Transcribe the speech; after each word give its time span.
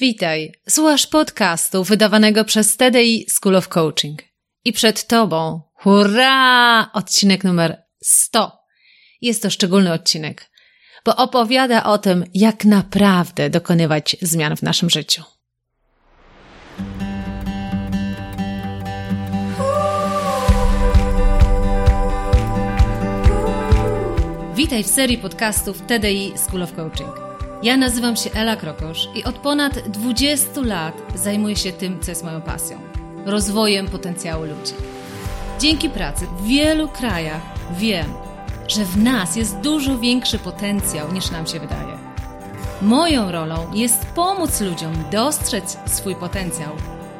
Witaj, 0.00 0.52
słuchasz 0.68 1.06
podcastu 1.06 1.84
wydawanego 1.84 2.44
przez 2.44 2.76
TDI 2.76 3.26
School 3.28 3.56
of 3.56 3.68
Coaching. 3.68 4.22
I 4.64 4.72
przed 4.72 5.06
Tobą, 5.06 5.60
hurra, 5.74 6.92
odcinek 6.92 7.44
numer 7.44 7.82
100. 8.02 8.58
Jest 9.20 9.42
to 9.42 9.50
szczególny 9.50 9.92
odcinek, 9.92 10.50
bo 11.04 11.16
opowiada 11.16 11.84
o 11.84 11.98
tym, 11.98 12.24
jak 12.34 12.64
naprawdę 12.64 13.50
dokonywać 13.50 14.16
zmian 14.22 14.56
w 14.56 14.62
naszym 14.62 14.90
życiu. 14.90 15.22
Witaj 24.54 24.84
w 24.84 24.86
serii 24.86 25.18
podcastów 25.18 25.82
TDI 25.82 26.32
School 26.36 26.62
of 26.62 26.72
Coaching. 26.72 27.29
Ja 27.62 27.76
nazywam 27.76 28.16
się 28.16 28.30
Ela 28.34 28.56
Krokosz 28.56 29.08
i 29.14 29.24
od 29.24 29.34
ponad 29.34 29.78
20 29.78 30.60
lat 30.60 30.94
zajmuję 31.14 31.56
się 31.56 31.72
tym, 31.72 32.00
co 32.00 32.10
jest 32.10 32.24
moją 32.24 32.40
pasją 32.40 32.78
rozwojem 33.26 33.88
potencjału 33.88 34.44
ludzi. 34.44 34.72
Dzięki 35.58 35.90
pracy 35.90 36.26
w 36.26 36.46
wielu 36.46 36.88
krajach 36.88 37.42
wiem, 37.72 38.12
że 38.68 38.84
w 38.84 38.96
nas 38.96 39.36
jest 39.36 39.56
dużo 39.56 39.98
większy 39.98 40.38
potencjał 40.38 41.12
niż 41.12 41.30
nam 41.30 41.46
się 41.46 41.60
wydaje. 41.60 41.98
Moją 42.82 43.32
rolą 43.32 43.72
jest 43.74 44.06
pomóc 44.06 44.60
ludziom 44.60 44.92
dostrzec 45.12 45.78
swój 45.86 46.14
potencjał, 46.16 46.72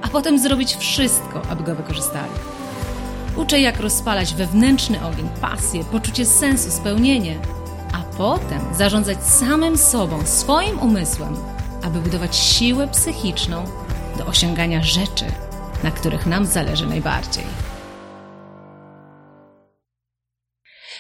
a 0.03 0.09
potem 0.09 0.39
zrobić 0.39 0.77
wszystko, 0.77 1.43
aby 1.51 1.65
go 1.65 1.75
wykorzystali. 1.75 2.33
Uczę, 3.37 3.61
jak 3.61 3.81
rozpalać 3.81 4.35
wewnętrzny 4.35 5.05
ogień, 5.07 5.29
pasję, 5.41 5.85
poczucie 5.85 6.27
sensu, 6.27 6.71
spełnienie 6.71 7.39
potem 8.17 8.75
zarządzać 8.75 9.19
samym 9.25 9.79
sobą, 9.79 10.27
swoim 10.27 10.79
umysłem, 10.79 11.37
aby 11.83 12.01
budować 12.01 12.37
siłę 12.37 12.89
psychiczną 12.89 13.65
do 14.19 14.27
osiągania 14.27 14.83
rzeczy, 14.83 15.25
na 15.85 15.91
których 15.91 16.27
nam 16.27 16.47
zależy 16.47 16.87
najbardziej. 16.87 17.45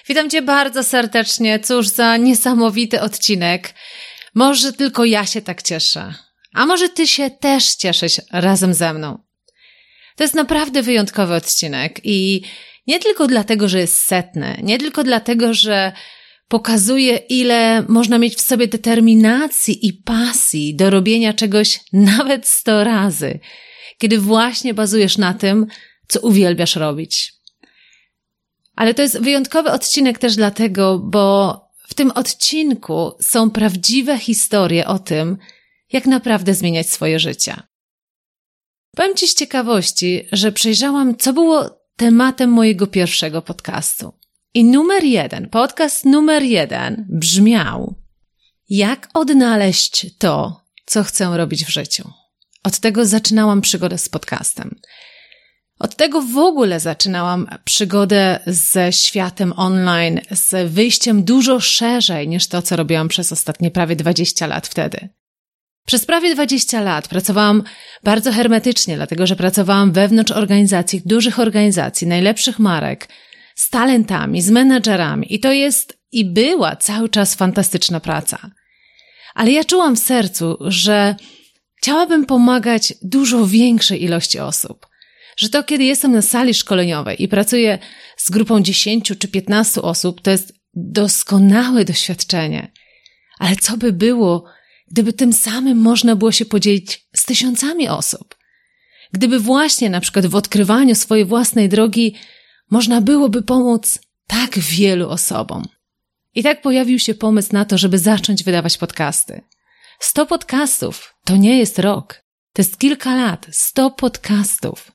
Witam 0.08 0.30
Cię 0.30 0.42
bardzo 0.42 0.84
serdecznie. 0.84 1.58
Cóż 1.60 1.88
za 1.88 2.16
niesamowity 2.16 3.00
odcinek. 3.00 3.74
Może 4.34 4.72
tylko 4.72 5.04
ja 5.04 5.26
się 5.26 5.42
tak 5.42 5.62
cieszę. 5.62 6.14
A 6.54 6.66
może 6.66 6.88
Ty 6.88 7.06
się 7.06 7.30
też 7.30 7.74
cieszysz 7.74 8.20
razem 8.32 8.74
ze 8.74 8.94
mną. 8.94 9.18
To 10.16 10.24
jest 10.24 10.34
naprawdę 10.34 10.82
wyjątkowy 10.82 11.34
odcinek 11.34 12.00
i 12.04 12.42
nie 12.86 12.98
tylko 12.98 13.26
dlatego, 13.26 13.68
że 13.68 13.78
jest 13.78 13.98
setny, 13.98 14.60
nie 14.62 14.78
tylko 14.78 15.04
dlatego, 15.04 15.54
że 15.54 15.92
pokazuje, 16.50 17.16
ile 17.16 17.84
można 17.88 18.18
mieć 18.18 18.36
w 18.36 18.40
sobie 18.40 18.68
determinacji 18.68 19.86
i 19.86 19.92
pasji 19.92 20.74
do 20.74 20.90
robienia 20.90 21.32
czegoś 21.32 21.80
nawet 21.92 22.46
sto 22.46 22.84
razy, 22.84 23.38
kiedy 23.98 24.18
właśnie 24.18 24.74
bazujesz 24.74 25.18
na 25.18 25.34
tym, 25.34 25.66
co 26.08 26.20
uwielbiasz 26.20 26.76
robić. 26.76 27.32
Ale 28.76 28.94
to 28.94 29.02
jest 29.02 29.20
wyjątkowy 29.20 29.70
odcinek 29.70 30.18
też 30.18 30.36
dlatego, 30.36 30.98
bo 30.98 31.60
w 31.88 31.94
tym 31.94 32.10
odcinku 32.10 33.12
są 33.20 33.50
prawdziwe 33.50 34.18
historie 34.18 34.86
o 34.86 34.98
tym, 34.98 35.36
jak 35.92 36.06
naprawdę 36.06 36.54
zmieniać 36.54 36.90
swoje 36.90 37.18
życie. 37.18 37.62
Powiem 38.96 39.16
Ci 39.16 39.28
z 39.28 39.34
ciekawości, 39.34 40.28
że 40.32 40.52
przejrzałam, 40.52 41.16
co 41.16 41.32
było 41.32 41.70
tematem 41.96 42.50
mojego 42.50 42.86
pierwszego 42.86 43.42
podcastu. 43.42 44.19
I 44.54 44.64
numer 44.64 45.04
jeden, 45.04 45.48
podcast 45.48 46.04
numer 46.04 46.42
jeden 46.42 47.06
brzmiał: 47.08 47.94
Jak 48.68 49.08
odnaleźć 49.14 50.06
to, 50.18 50.64
co 50.86 51.04
chcę 51.04 51.36
robić 51.36 51.64
w 51.64 51.68
życiu? 51.68 52.10
Od 52.64 52.78
tego 52.78 53.06
zaczynałam 53.06 53.60
przygodę 53.60 53.98
z 53.98 54.08
podcastem. 54.08 54.80
Od 55.78 55.96
tego 55.96 56.22
w 56.22 56.38
ogóle 56.38 56.80
zaczynałam 56.80 57.46
przygodę 57.64 58.40
ze 58.46 58.92
światem 58.92 59.52
online, 59.56 60.20
z 60.30 60.72
wyjściem 60.72 61.24
dużo 61.24 61.60
szerzej 61.60 62.28
niż 62.28 62.46
to, 62.46 62.62
co 62.62 62.76
robiłam 62.76 63.08
przez 63.08 63.32
ostatnie 63.32 63.70
prawie 63.70 63.96
20 63.96 64.46
lat 64.46 64.66
wtedy. 64.66 65.08
Przez 65.86 66.06
prawie 66.06 66.34
20 66.34 66.80
lat 66.80 67.08
pracowałam 67.08 67.62
bardzo 68.04 68.32
hermetycznie, 68.32 68.96
dlatego 68.96 69.26
że 69.26 69.36
pracowałam 69.36 69.92
wewnątrz 69.92 70.32
organizacji, 70.32 71.02
dużych 71.06 71.38
organizacji, 71.38 72.06
najlepszych 72.06 72.58
marek, 72.58 73.08
z 73.60 73.70
talentami, 73.70 74.42
z 74.42 74.50
menedżerami 74.50 75.34
i 75.34 75.40
to 75.40 75.52
jest 75.52 75.98
i 76.12 76.24
była 76.24 76.76
cały 76.76 77.08
czas 77.08 77.34
fantastyczna 77.34 78.00
praca. 78.00 78.50
Ale 79.34 79.50
ja 79.50 79.64
czułam 79.64 79.96
w 79.96 79.98
sercu, 79.98 80.56
że 80.60 81.14
chciałabym 81.76 82.26
pomagać 82.26 82.94
dużo 83.02 83.46
większej 83.46 84.04
ilości 84.04 84.38
osób. 84.38 84.86
Że 85.36 85.48
to, 85.48 85.64
kiedy 85.64 85.84
jestem 85.84 86.12
na 86.12 86.22
sali 86.22 86.54
szkoleniowej 86.54 87.22
i 87.22 87.28
pracuję 87.28 87.78
z 88.16 88.30
grupą 88.30 88.62
10 88.62 89.12
czy 89.18 89.28
15 89.28 89.82
osób, 89.82 90.20
to 90.20 90.30
jest 90.30 90.52
doskonałe 90.74 91.84
doświadczenie. 91.84 92.72
Ale 93.38 93.56
co 93.56 93.76
by 93.76 93.92
było, 93.92 94.44
gdyby 94.90 95.12
tym 95.12 95.32
samym 95.32 95.78
można 95.78 96.16
było 96.16 96.32
się 96.32 96.44
podzielić 96.44 97.06
z 97.16 97.24
tysiącami 97.24 97.88
osób? 97.88 98.34
Gdyby 99.12 99.38
właśnie 99.38 99.90
na 99.90 100.00
przykład 100.00 100.26
w 100.26 100.34
odkrywaniu 100.34 100.94
swojej 100.94 101.24
własnej 101.24 101.68
drogi 101.68 102.14
można 102.70 103.00
byłoby 103.00 103.42
pomóc 103.42 103.98
tak 104.26 104.58
wielu 104.58 105.08
osobom. 105.08 105.64
I 106.34 106.42
tak 106.42 106.62
pojawił 106.62 106.98
się 106.98 107.14
pomysł 107.14 107.48
na 107.52 107.64
to, 107.64 107.78
żeby 107.78 107.98
zacząć 107.98 108.44
wydawać 108.44 108.78
podcasty. 108.78 109.40
Sto 110.00 110.26
podcastów 110.26 111.14
to 111.24 111.36
nie 111.36 111.58
jest 111.58 111.78
rok, 111.78 112.22
to 112.52 112.62
jest 112.62 112.78
kilka 112.78 113.16
lat, 113.16 113.46
sto 113.50 113.90
podcastów. 113.90 114.92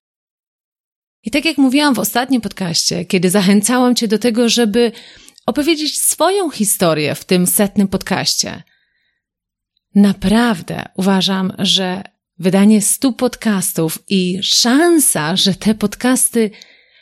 I 1.24 1.32
tak 1.32 1.46
jak 1.46 1.58
mówiłam 1.58 1.94
w 1.94 2.00
ostatnim 2.00 2.42
podcaście, 2.42 3.06
kiedy 3.06 3.30
zachęcałam 3.30 3.96
Cię 3.96 4.08
do 4.08 4.20
tego, 4.20 4.50
żeby 4.50 4.92
opowiedzieć 5.46 6.02
swoją 6.02 6.50
historię 6.50 7.16
w 7.16 7.26
tym 7.26 7.48
setnym 7.48 7.88
podcaście, 7.88 8.64
naprawdę 9.96 10.86
uważam, 10.96 11.54
że 11.60 12.04
wydanie 12.40 12.82
stu 12.82 13.14
podcastów 13.14 14.00
i 14.10 14.40
szansa, 14.44 15.36
że 15.36 15.54
te 15.54 15.76
podcasty 15.76 16.52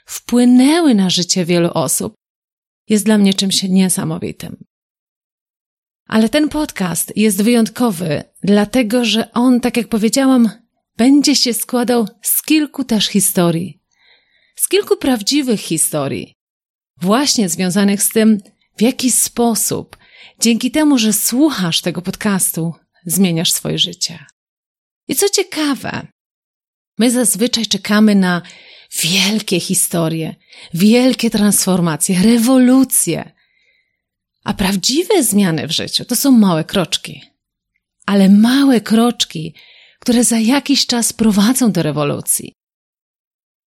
wpłynęły 0.05 0.95
na 0.95 1.09
życie 1.09 1.45
wielu 1.45 1.69
osób, 1.73 2.13
jest 2.89 3.05
dla 3.05 3.17
mnie 3.17 3.33
czymś 3.33 3.63
niesamowitym. 3.63 4.63
Ale 6.07 6.29
ten 6.29 6.49
podcast 6.49 7.13
jest 7.15 7.43
wyjątkowy, 7.43 8.23
dlatego 8.43 9.05
że 9.05 9.31
on, 9.31 9.59
tak 9.59 9.77
jak 9.77 9.87
powiedziałam, 9.87 10.49
będzie 10.97 11.35
się 11.35 11.53
składał 11.53 12.07
z 12.21 12.43
kilku 12.43 12.83
też 12.83 13.07
historii. 13.07 13.79
Z 14.55 14.67
kilku 14.67 14.97
prawdziwych 14.97 15.59
historii, 15.59 16.33
właśnie 17.01 17.49
związanych 17.49 18.03
z 18.03 18.09
tym, 18.09 18.37
w 18.77 18.81
jaki 18.81 19.11
sposób, 19.11 19.97
dzięki 20.39 20.71
temu, 20.71 20.97
że 20.97 21.13
słuchasz 21.13 21.81
tego 21.81 22.01
podcastu, 22.01 22.73
zmieniasz 23.05 23.51
swoje 23.51 23.77
życie. 23.77 24.25
I 25.07 25.15
co 25.15 25.29
ciekawe, 25.29 26.07
my 26.99 27.11
zazwyczaj 27.11 27.65
czekamy 27.65 28.15
na 28.15 28.41
wielkie 29.01 29.59
historie, 29.59 30.35
wielkie 30.73 31.29
transformacje, 31.29 32.21
rewolucje. 32.21 33.31
A 34.43 34.53
prawdziwe 34.53 35.23
zmiany 35.23 35.67
w 35.67 35.71
życiu 35.71 36.05
to 36.05 36.15
są 36.15 36.31
małe 36.31 36.63
kroczki. 36.63 37.21
Ale 38.05 38.29
małe 38.29 38.81
kroczki, 38.81 39.55
które 39.99 40.23
za 40.23 40.39
jakiś 40.39 40.85
czas 40.85 41.13
prowadzą 41.13 41.71
do 41.71 41.83
rewolucji. 41.83 42.53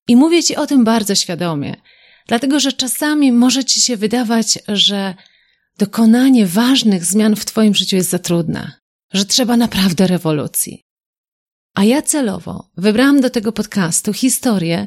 I 0.08 0.16
mówię 0.16 0.42
Ci 0.42 0.56
o 0.56 0.66
tym 0.66 0.84
bardzo 0.84 1.14
świadomie, 1.14 1.76
dlatego 2.26 2.60
że 2.60 2.72
czasami 2.72 3.32
może 3.32 3.64
Ci 3.64 3.80
się 3.80 3.96
wydawać, 3.96 4.58
że 4.68 5.14
dokonanie 5.78 6.46
ważnych 6.46 7.04
zmian 7.04 7.36
w 7.36 7.44
Twoim 7.44 7.74
życiu 7.74 7.96
jest 7.96 8.10
za 8.10 8.18
trudne, 8.18 8.72
że 9.12 9.24
trzeba 9.24 9.56
naprawdę 9.56 10.06
rewolucji. 10.06 10.82
A 11.74 11.84
ja 11.84 12.02
celowo 12.02 12.70
wybrałam 12.76 13.20
do 13.20 13.30
tego 13.30 13.52
podcastu 13.52 14.12
historię, 14.12 14.86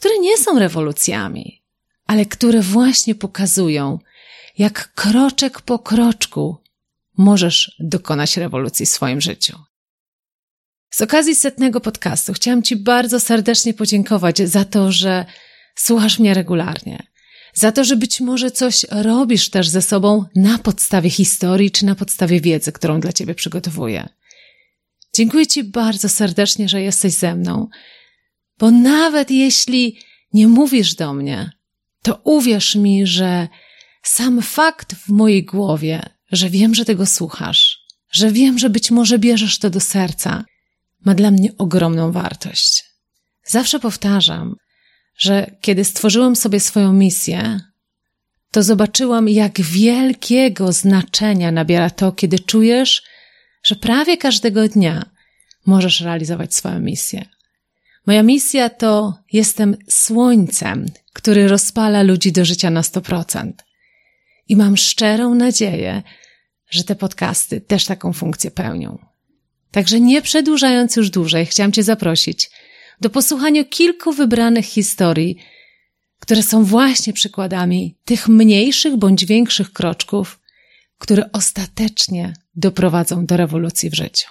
które 0.00 0.18
nie 0.18 0.38
są 0.38 0.58
rewolucjami, 0.58 1.62
ale 2.06 2.26
które 2.26 2.60
właśnie 2.62 3.14
pokazują, 3.14 3.98
jak 4.58 4.94
kroczek 4.94 5.60
po 5.60 5.78
kroczku 5.78 6.56
możesz 7.18 7.76
dokonać 7.80 8.36
rewolucji 8.36 8.86
w 8.86 8.88
swoim 8.88 9.20
życiu. 9.20 9.58
Z 10.90 11.00
okazji 11.00 11.34
setnego 11.34 11.80
podcastu 11.80 12.32
chciałam 12.32 12.62
Ci 12.62 12.76
bardzo 12.76 13.20
serdecznie 13.20 13.74
podziękować 13.74 14.38
za 14.38 14.64
to, 14.64 14.92
że 14.92 15.26
słuchasz 15.76 16.18
mnie 16.18 16.34
regularnie, 16.34 17.06
za 17.54 17.72
to, 17.72 17.84
że 17.84 17.96
być 17.96 18.20
może 18.20 18.50
coś 18.50 18.86
robisz 18.90 19.50
też 19.50 19.68
ze 19.68 19.82
sobą 19.82 20.24
na 20.36 20.58
podstawie 20.58 21.10
historii 21.10 21.70
czy 21.70 21.86
na 21.86 21.94
podstawie 21.94 22.40
wiedzy, 22.40 22.72
którą 22.72 23.00
dla 23.00 23.12
Ciebie 23.12 23.34
przygotowuję. 23.34 24.08
Dziękuję 25.14 25.46
Ci 25.46 25.64
bardzo 25.64 26.08
serdecznie, 26.08 26.68
że 26.68 26.82
jesteś 26.82 27.12
ze 27.12 27.34
mną 27.34 27.68
bo 28.60 28.70
nawet 28.70 29.30
jeśli 29.30 29.98
nie 30.32 30.48
mówisz 30.48 30.94
do 30.94 31.14
mnie, 31.14 31.50
to 32.02 32.20
uwierz 32.24 32.74
mi, 32.74 33.06
że 33.06 33.48
sam 34.02 34.42
fakt 34.42 34.94
w 34.94 35.08
mojej 35.08 35.44
głowie, 35.44 36.02
że 36.32 36.50
wiem, 36.50 36.74
że 36.74 36.84
tego 36.84 37.06
słuchasz, 37.06 37.78
że 38.12 38.32
wiem, 38.32 38.58
że 38.58 38.70
być 38.70 38.90
może 38.90 39.18
bierzesz 39.18 39.58
to 39.58 39.70
do 39.70 39.80
serca, 39.80 40.44
ma 41.04 41.14
dla 41.14 41.30
mnie 41.30 41.50
ogromną 41.58 42.12
wartość. 42.12 42.84
Zawsze 43.44 43.80
powtarzam, 43.80 44.54
że 45.18 45.56
kiedy 45.60 45.84
stworzyłam 45.84 46.36
sobie 46.36 46.60
swoją 46.60 46.92
misję, 46.92 47.60
to 48.50 48.62
zobaczyłam, 48.62 49.28
jak 49.28 49.60
wielkiego 49.60 50.72
znaczenia 50.72 51.52
nabiera 51.52 51.90
to, 51.90 52.12
kiedy 52.12 52.38
czujesz, 52.38 53.02
że 53.62 53.76
prawie 53.76 54.16
każdego 54.16 54.68
dnia 54.68 55.10
możesz 55.66 56.00
realizować 56.00 56.54
swoją 56.54 56.80
misję. 56.80 57.24
Moja 58.06 58.22
misja 58.22 58.70
to 58.70 59.18
jestem 59.32 59.76
słońcem, 59.88 60.86
który 61.12 61.48
rozpala 61.48 62.02
ludzi 62.02 62.32
do 62.32 62.44
życia 62.44 62.70
na 62.70 62.80
100%. 62.80 63.52
I 64.48 64.56
mam 64.56 64.76
szczerą 64.76 65.34
nadzieję, 65.34 66.02
że 66.70 66.84
te 66.84 66.94
podcasty 66.94 67.60
też 67.60 67.84
taką 67.84 68.12
funkcję 68.12 68.50
pełnią. 68.50 68.98
Także 69.70 70.00
nie 70.00 70.22
przedłużając 70.22 70.96
już 70.96 71.10
dłużej, 71.10 71.46
chciałam 71.46 71.72
Cię 71.72 71.82
zaprosić 71.82 72.50
do 73.00 73.10
posłuchania 73.10 73.64
kilku 73.64 74.12
wybranych 74.12 74.64
historii, 74.64 75.36
które 76.18 76.42
są 76.42 76.64
właśnie 76.64 77.12
przykładami 77.12 77.96
tych 78.04 78.28
mniejszych 78.28 78.96
bądź 78.96 79.26
większych 79.26 79.72
kroczków, 79.72 80.40
które 80.98 81.32
ostatecznie 81.32 82.32
doprowadzą 82.54 83.26
do 83.26 83.36
rewolucji 83.36 83.90
w 83.90 83.94
życiu. 83.94 84.28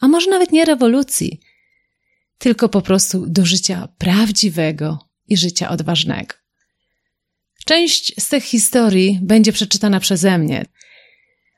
A 0.00 0.08
może 0.08 0.30
nawet 0.30 0.52
nie 0.52 0.64
rewolucji, 0.64 1.40
tylko 2.38 2.68
po 2.68 2.82
prostu 2.82 3.26
do 3.26 3.46
życia 3.46 3.88
prawdziwego 3.98 5.08
i 5.28 5.36
życia 5.36 5.68
odważnego. 5.68 6.34
Część 7.64 8.20
z 8.20 8.28
tych 8.28 8.44
historii 8.44 9.18
będzie 9.22 9.52
przeczytana 9.52 10.00
przeze 10.00 10.38
mnie, 10.38 10.64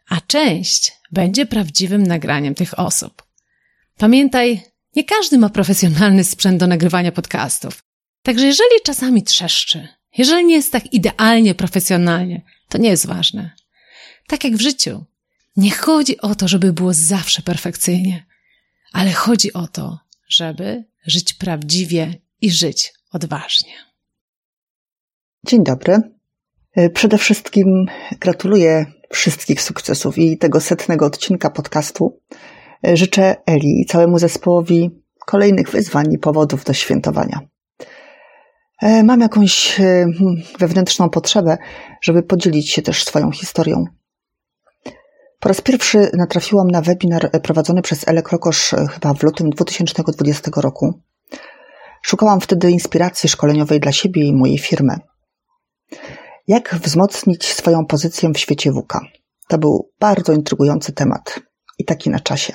a 0.09 0.21
część 0.21 0.93
będzie 1.13 1.47
prawdziwym 1.47 2.03
nagraniem 2.03 2.55
tych 2.55 2.79
osób. 2.79 3.23
Pamiętaj, 3.99 4.63
nie 4.97 5.05
każdy 5.05 5.39
ma 5.39 5.49
profesjonalny 5.49 6.25
sprzęt 6.25 6.61
do 6.61 6.67
nagrywania 6.67 7.13
podcastów. 7.13 7.83
Także 8.23 8.47
jeżeli 8.47 8.81
czasami 8.85 9.23
trzeszczy, 9.23 9.89
jeżeli 10.19 10.45
nie 10.45 10.55
jest 10.55 10.73
tak 10.73 10.93
idealnie 10.93 11.55
profesjonalnie, 11.55 12.43
to 12.69 12.79
nie 12.79 12.89
jest 12.89 13.07
ważne. 13.07 13.51
Tak 14.27 14.45
jak 14.45 14.57
w 14.57 14.61
życiu. 14.61 15.05
Nie 15.57 15.71
chodzi 15.71 16.21
o 16.21 16.35
to, 16.35 16.49
żeby 16.49 16.73
było 16.73 16.95
zawsze 16.95 17.43
perfekcyjnie, 17.43 18.27
ale 18.93 19.13
chodzi 19.13 19.53
o 19.53 19.67
to, 19.67 19.99
żeby 20.29 20.85
żyć 21.07 21.35
prawdziwie 21.35 22.15
i 22.41 22.51
żyć 22.51 22.93
odważnie. 23.13 23.73
Dzień 25.47 25.65
dobry. 25.65 26.01
E, 26.77 26.91
przede 26.91 27.19
wszystkim 27.19 27.87
gratuluję 28.21 28.87
wszystkich 29.11 29.63
sukcesów 29.63 30.19
i 30.19 30.39
tego 30.39 30.61
setnego 30.61 31.07
odcinka 31.07 31.51
podcastu. 31.51 32.21
E, 32.87 32.97
życzę 32.97 33.37
Eli 33.47 33.81
i 33.81 33.87
całemu 33.87 34.19
zespołowi 34.19 34.91
kolejnych 35.27 35.71
wyzwań 35.71 36.13
i 36.13 36.19
powodów 36.19 36.65
do 36.65 36.73
świętowania. 36.73 37.41
E, 38.83 39.03
mam 39.03 39.21
jakąś 39.21 39.81
wewnętrzną 40.59 41.11
potrzebę, 41.11 41.59
żeby 42.03 42.23
podzielić 42.23 42.71
się 42.71 42.83
też 42.83 43.05
swoją 43.05 43.31
historią. 43.31 43.85
Po 45.41 45.49
raz 45.49 45.61
pierwszy 45.61 46.11
natrafiłam 46.15 46.71
na 46.71 46.83
webinar 46.83 47.31
prowadzony 47.43 47.83
przez 47.83 48.09
Ele 48.09 48.23
Krokosz 48.23 48.75
chyba 48.91 49.15
w 49.15 49.23
lutym 49.23 49.51
2020 49.51 50.51
roku. 50.57 51.01
Szukałam 52.03 52.41
wtedy 52.41 52.71
inspiracji 52.71 53.29
szkoleniowej 53.29 53.81
dla 53.81 53.93
siebie 53.93 54.25
i 54.25 54.35
mojej 54.35 54.59
firmy. 54.59 54.99
Jak 56.49 56.75
wzmocnić 56.75 57.53
swoją 57.53 57.87
pozycję 57.87 58.33
w 58.35 58.39
świecie 58.39 58.73
WK? 58.73 59.01
To 59.49 59.59
był 59.59 59.91
bardzo 60.01 60.33
intrygujący 60.33 60.93
temat 60.93 61.41
i 61.79 61.85
taki 61.85 62.11
na 62.11 62.21
czasie. 62.21 62.53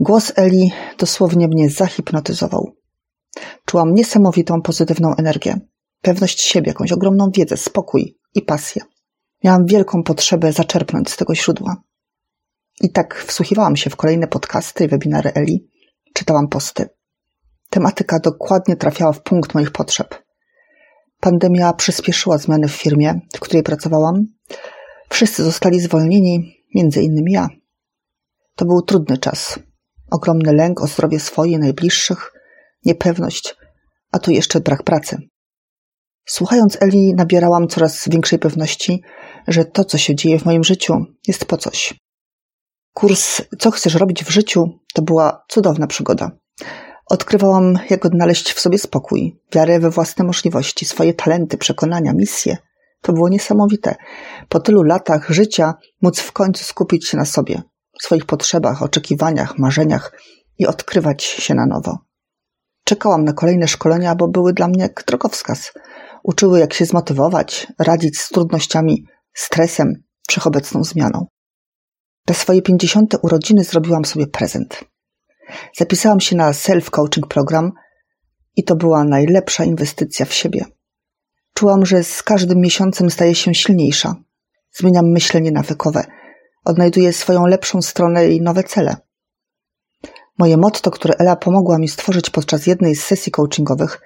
Głos 0.00 0.32
Eli 0.36 0.72
dosłownie 0.98 1.48
mnie 1.48 1.70
zahipnotyzował. 1.70 2.76
Czułam 3.64 3.94
niesamowitą 3.94 4.62
pozytywną 4.62 5.14
energię, 5.16 5.60
pewność 6.00 6.40
siebie, 6.40 6.68
jakąś 6.68 6.92
ogromną 6.92 7.30
wiedzę, 7.30 7.56
spokój 7.56 8.18
i 8.34 8.42
pasję. 8.42 8.82
Miałam 9.44 9.66
wielką 9.66 10.02
potrzebę 10.02 10.52
zaczerpnąć 10.52 11.10
z 11.10 11.16
tego 11.16 11.34
źródła. 11.34 11.76
I 12.80 12.92
tak 12.92 13.24
wsłuchiwałam 13.26 13.76
się 13.76 13.90
w 13.90 13.96
kolejne 13.96 14.26
podcasty 14.26 14.84
i 14.84 14.88
webinary 14.88 15.32
Eli, 15.34 15.70
czytałam 16.14 16.48
posty. 16.48 16.88
Tematyka 17.70 18.18
dokładnie 18.18 18.76
trafiała 18.76 19.12
w 19.12 19.22
punkt 19.22 19.54
moich 19.54 19.70
potrzeb. 19.70 20.22
Pandemia 21.20 21.72
przyspieszyła 21.72 22.38
zmiany 22.38 22.68
w 22.68 22.72
firmie, 22.72 23.20
w 23.36 23.40
której 23.40 23.62
pracowałam. 23.62 24.26
Wszyscy 25.10 25.44
zostali 25.44 25.80
zwolnieni, 25.80 26.64
między 26.74 27.02
innymi 27.02 27.32
ja. 27.32 27.48
To 28.56 28.64
był 28.64 28.82
trudny 28.82 29.18
czas. 29.18 29.58
Ogromny 30.10 30.52
lęk 30.52 30.80
o 30.80 30.86
zdrowie 30.86 31.20
swoje 31.20 31.58
najbliższych, 31.58 32.32
niepewność, 32.84 33.56
a 34.12 34.18
tu 34.18 34.30
jeszcze 34.30 34.60
brak 34.60 34.82
pracy. 34.82 35.18
Słuchając 36.26 36.82
Eli, 36.82 37.14
nabierałam 37.14 37.68
coraz 37.68 38.08
większej 38.08 38.38
pewności, 38.38 39.02
że 39.48 39.64
to, 39.64 39.84
co 39.84 39.98
się 39.98 40.14
dzieje 40.14 40.38
w 40.38 40.44
moim 40.44 40.64
życiu, 40.64 41.04
jest 41.26 41.44
po 41.44 41.56
coś. 41.56 41.94
Kurs 42.94 43.42
Co 43.58 43.70
chcesz 43.70 43.94
robić 43.94 44.24
w 44.24 44.30
życiu 44.30 44.78
to 44.94 45.02
była 45.02 45.44
cudowna 45.48 45.86
przygoda. 45.86 46.30
Odkrywałam, 47.10 47.78
jak 47.90 48.06
odnaleźć 48.06 48.52
w 48.52 48.60
sobie 48.60 48.78
spokój, 48.78 49.40
wiarę 49.54 49.80
we 49.80 49.90
własne 49.90 50.24
możliwości, 50.24 50.84
swoje 50.84 51.14
talenty, 51.14 51.58
przekonania, 51.58 52.12
misje. 52.12 52.56
To 53.00 53.12
było 53.12 53.28
niesamowite. 53.28 53.94
Po 54.48 54.60
tylu 54.60 54.82
latach 54.82 55.30
życia 55.30 55.74
móc 56.02 56.20
w 56.20 56.32
końcu 56.32 56.64
skupić 56.64 57.08
się 57.08 57.16
na 57.16 57.24
sobie, 57.24 57.62
swoich 58.02 58.26
potrzebach, 58.26 58.82
oczekiwaniach, 58.82 59.58
marzeniach 59.58 60.12
i 60.58 60.66
odkrywać 60.66 61.22
się 61.22 61.54
na 61.54 61.66
nowo. 61.66 61.98
Czekałam 62.84 63.24
na 63.24 63.32
kolejne 63.32 63.68
szkolenia, 63.68 64.14
bo 64.14 64.28
były 64.28 64.52
dla 64.52 64.68
mnie 64.68 64.82
jak 64.82 65.04
drogowskaz. 65.06 65.72
Uczyły, 66.22 66.58
jak 66.58 66.74
się 66.74 66.84
zmotywować, 66.84 67.66
radzić 67.78 68.18
z 68.18 68.28
trudnościami, 68.28 69.04
stresem, 69.34 70.02
wszechobecną 70.28 70.84
zmianą. 70.84 71.26
Na 72.28 72.34
swoje 72.34 72.62
pięćdziesiąte 72.62 73.18
urodziny 73.18 73.64
zrobiłam 73.64 74.04
sobie 74.04 74.26
prezent. 74.26 74.84
Zapisałam 75.76 76.20
się 76.20 76.36
na 76.36 76.52
self-coaching 76.52 77.26
program 77.28 77.72
i 78.56 78.64
to 78.64 78.76
była 78.76 79.04
najlepsza 79.04 79.64
inwestycja 79.64 80.26
w 80.26 80.32
siebie. 80.32 80.64
Czułam, 81.54 81.86
że 81.86 82.04
z 82.04 82.22
każdym 82.22 82.60
miesiącem 82.60 83.10
staję 83.10 83.34
się 83.34 83.54
silniejsza. 83.54 84.14
Zmieniam 84.72 85.10
myślenie 85.10 85.52
nawykowe. 85.52 86.04
Odnajduję 86.64 87.12
swoją 87.12 87.46
lepszą 87.46 87.82
stronę 87.82 88.28
i 88.28 88.40
nowe 88.40 88.64
cele. 88.64 88.96
Moje 90.38 90.56
motto, 90.56 90.90
które 90.90 91.14
Ela 91.18 91.36
pomogła 91.36 91.78
mi 91.78 91.88
stworzyć 91.88 92.30
podczas 92.30 92.66
jednej 92.66 92.94
z 92.94 93.04
sesji 93.04 93.32
coachingowych, 93.32 94.00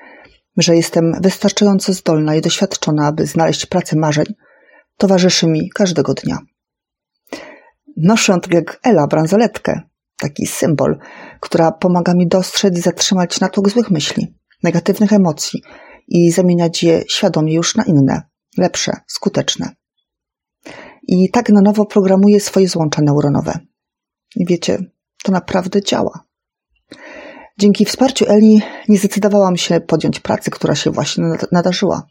że 0.57 0.77
jestem 0.77 1.13
wystarczająco 1.23 1.93
zdolna 1.93 2.35
i 2.35 2.41
doświadczona, 2.41 3.07
aby 3.07 3.27
znaleźć 3.27 3.67
pracę 3.67 3.97
marzeń, 3.97 4.27
towarzyszy 4.99 5.47
mi 5.47 5.71
każdego 5.71 6.15
dnia. 6.15 6.39
Noszę 7.97 8.39
tak 8.43 8.55
jak 8.55 8.81
Ela 8.83 9.07
bransoletkę, 9.07 9.81
taki 10.17 10.47
symbol, 10.47 10.99
która 11.41 11.73
pomaga 11.73 12.15
mi 12.15 12.29
dostrzec 12.29 12.79
i 12.79 12.81
zatrzymać 12.81 13.41
natłok 13.41 13.69
złych 13.69 13.91
myśli, 13.91 14.35
negatywnych 14.63 15.13
emocji 15.13 15.63
i 16.09 16.31
zamieniać 16.31 16.83
je 16.83 17.05
świadomie 17.09 17.55
już 17.55 17.77
na 17.77 17.85
inne, 17.85 18.23
lepsze, 18.59 18.93
skuteczne. 19.07 19.71
I 21.03 21.31
tak 21.31 21.49
na 21.49 21.61
nowo 21.61 21.87
programuję 21.87 22.41
swoje 22.41 22.69
złącza 22.69 23.03
neuronowe. 23.03 23.59
I 24.37 24.47
wiecie, 24.47 24.79
to 25.25 25.33
naprawdę 25.33 25.83
działa. 25.83 26.25
Dzięki 27.59 27.85
wsparciu 27.85 28.25
Eli 28.29 28.61
nie 28.89 28.99
zdecydowałam 28.99 29.57
się 29.57 29.81
podjąć 29.81 30.21
pracy, 30.21 30.51
która 30.51 30.75
się 30.75 30.91
właśnie 30.91 31.25
nadarzyła, 31.53 32.03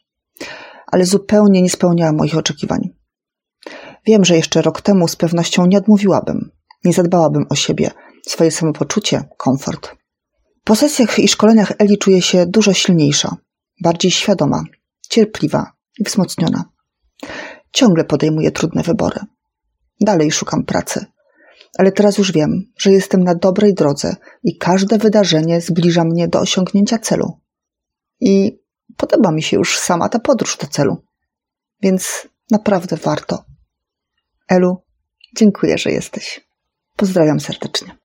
ale 0.91 1.05
zupełnie 1.05 1.61
nie 1.61 1.69
spełniała 1.69 2.11
moich 2.11 2.37
oczekiwań. 2.37 2.89
Wiem, 4.05 4.25
że 4.25 4.35
jeszcze 4.35 4.61
rok 4.61 4.81
temu 4.81 5.07
z 5.07 5.15
pewnością 5.15 5.65
nie 5.65 5.77
odmówiłabym, 5.77 6.51
nie 6.85 6.93
zadbałabym 6.93 7.45
o 7.49 7.55
siebie, 7.55 7.91
swoje 8.27 8.51
samopoczucie, 8.51 9.23
komfort. 9.37 9.95
Po 10.63 10.75
sesjach 10.75 11.19
i 11.19 11.27
szkoleniach 11.27 11.73
Eli 11.79 11.97
czuję 11.97 12.21
się 12.21 12.45
dużo 12.45 12.73
silniejsza, 12.73 13.37
bardziej 13.83 14.11
świadoma, 14.11 14.63
cierpliwa 15.09 15.71
i 15.99 16.03
wzmocniona. 16.03 16.63
Ciągle 17.71 18.03
podejmuję 18.03 18.51
trudne 18.51 18.83
wybory. 18.83 19.19
Dalej 20.01 20.31
szukam 20.31 20.65
pracy. 20.65 21.05
Ale 21.77 21.91
teraz 21.91 22.17
już 22.17 22.31
wiem, 22.31 22.71
że 22.77 22.91
jestem 22.91 23.23
na 23.23 23.35
dobrej 23.35 23.73
drodze 23.73 24.15
i 24.43 24.57
każde 24.57 24.97
wydarzenie 24.97 25.61
zbliża 25.61 26.03
mnie 26.03 26.27
do 26.27 26.39
osiągnięcia 26.39 26.99
celu. 26.99 27.39
I 28.19 28.59
podoba 28.97 29.31
mi 29.31 29.43
się 29.43 29.57
już 29.57 29.79
sama 29.79 30.09
ta 30.09 30.19
podróż 30.19 30.57
do 30.57 30.67
celu. 30.67 31.03
Więc 31.81 32.27
naprawdę 32.51 32.97
warto. 32.97 33.43
Elu, 34.49 34.83
dziękuję, 35.37 35.77
że 35.77 35.91
jesteś. 35.91 36.47
Pozdrawiam 36.95 37.39
serdecznie. 37.39 37.97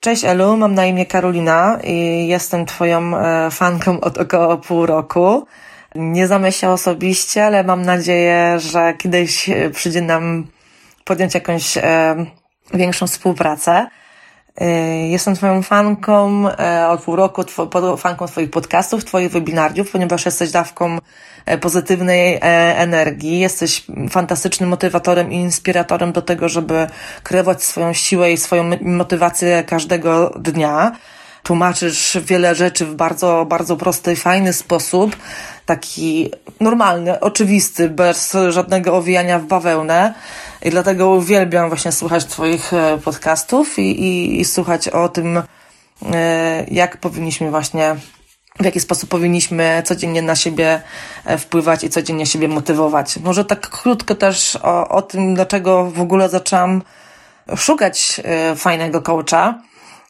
Cześć 0.00 0.24
Elu, 0.24 0.56
mam 0.56 0.74
na 0.74 0.86
imię 0.86 1.06
Karolina 1.06 1.80
i 1.84 2.26
jestem 2.28 2.66
Twoją 2.66 3.16
e, 3.16 3.50
fanką 3.50 4.00
od 4.00 4.18
około 4.18 4.58
pół 4.58 4.86
roku. 4.86 5.46
Nie 5.94 6.26
znamy 6.26 6.52
się 6.52 6.70
osobiście, 6.70 7.44
ale 7.44 7.64
mam 7.64 7.82
nadzieję, 7.82 8.58
że 8.58 8.94
kiedyś 8.98 9.50
przyjdzie 9.72 10.02
nam 10.02 10.46
podjąć 11.04 11.34
jakąś 11.34 11.78
e, 11.78 12.16
większą 12.74 13.06
współpracę. 13.06 13.86
E, 14.60 15.08
jestem 15.08 15.34
Twoją 15.34 15.62
fanką 15.62 16.48
e, 16.48 16.88
od 16.88 17.02
pół 17.02 17.16
roku, 17.16 17.44
two, 17.44 17.96
fanką 17.96 18.26
Twoich 18.26 18.50
podcastów, 18.50 19.04
Twoich 19.04 19.30
webinariów, 19.30 19.90
ponieważ 19.90 20.24
jesteś 20.24 20.50
dawką 20.50 20.98
e, 21.46 21.58
pozytywnej 21.58 22.38
energii, 22.76 23.38
jesteś 23.38 23.86
fantastycznym 24.10 24.68
motywatorem 24.68 25.32
i 25.32 25.36
inspiratorem 25.36 26.12
do 26.12 26.22
tego, 26.22 26.48
żeby 26.48 26.86
kreować 27.22 27.64
swoją 27.64 27.92
siłę 27.92 28.32
i 28.32 28.36
swoją 28.36 28.70
motywację 28.82 29.64
każdego 29.64 30.34
dnia. 30.38 30.92
Tłumaczysz 31.42 32.18
wiele 32.24 32.54
rzeczy 32.54 32.86
w 32.86 32.94
bardzo, 32.94 33.46
bardzo 33.48 33.76
prosty, 33.76 34.16
fajny 34.16 34.52
sposób, 34.52 35.16
taki 35.66 36.30
normalny, 36.60 37.20
oczywisty, 37.20 37.88
bez 37.88 38.36
żadnego 38.48 38.96
owijania 38.96 39.38
w 39.38 39.44
bawełnę. 39.44 40.14
I 40.66 40.70
dlatego 40.70 41.10
uwielbiam 41.10 41.68
właśnie 41.68 41.92
słuchać 41.92 42.24
Twoich 42.24 42.72
e, 42.72 42.98
podcastów 43.04 43.78
i, 43.78 43.82
i, 43.82 44.40
i 44.40 44.44
słuchać 44.44 44.88
o 44.88 45.08
tym, 45.08 45.42
e, 46.12 46.64
jak 46.70 46.96
powinniśmy 46.96 47.50
właśnie, 47.50 47.96
w 48.60 48.64
jaki 48.64 48.80
sposób 48.80 49.10
powinniśmy 49.10 49.82
codziennie 49.84 50.22
na 50.22 50.36
siebie 50.36 50.82
e, 51.24 51.38
wpływać 51.38 51.84
i 51.84 51.90
codziennie 51.90 52.26
siebie 52.26 52.48
motywować. 52.48 53.16
Może 53.16 53.44
tak 53.44 53.68
krótko 53.68 54.14
też 54.14 54.56
o, 54.62 54.88
o 54.88 55.02
tym, 55.02 55.34
dlaczego 55.34 55.90
w 55.90 56.00
ogóle 56.00 56.28
zaczęłam 56.28 56.82
szukać 57.56 58.20
fajnego 58.56 59.02
coacha. 59.02 59.54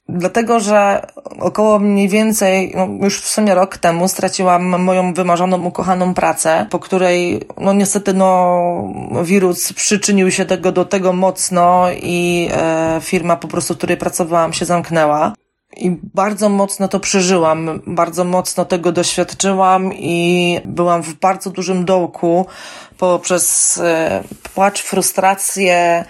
Dlatego, 0.08 0.60
że 0.60 1.06
około 1.40 1.78
mniej 1.78 2.08
więcej, 2.08 2.72
no 2.76 2.88
już 3.04 3.20
w 3.20 3.28
sumie 3.28 3.54
rok 3.54 3.78
temu 3.78 4.08
straciłam 4.08 4.82
moją 4.82 5.14
wymarzoną, 5.14 5.64
ukochaną 5.64 6.14
pracę, 6.14 6.66
po 6.70 6.78
której, 6.78 7.40
no 7.58 7.72
niestety, 7.72 8.14
no, 8.14 8.92
wirus 9.22 9.72
przyczynił 9.72 10.30
się 10.30 10.44
tego, 10.44 10.72
do 10.72 10.84
tego 10.84 11.12
mocno 11.12 11.86
i 12.02 12.48
e, 12.52 12.98
firma 13.02 13.36
po 13.36 13.48
prostu, 13.48 13.74
w 13.74 13.76
której 13.76 13.96
pracowałam 13.96 14.52
się 14.52 14.64
zamknęła. 14.64 15.32
I 15.76 15.90
bardzo 16.14 16.48
mocno 16.48 16.88
to 16.88 17.00
przeżyłam, 17.00 17.80
bardzo 17.86 18.24
mocno 18.24 18.64
tego 18.64 18.92
doświadczyłam 18.92 19.94
i 19.94 20.60
byłam 20.64 21.02
w 21.02 21.14
bardzo 21.14 21.50
dużym 21.50 21.84
dołku 21.84 22.46
poprzez 22.98 23.78
e, 23.78 24.22
płacz, 24.54 24.82
frustrację, 24.82 26.04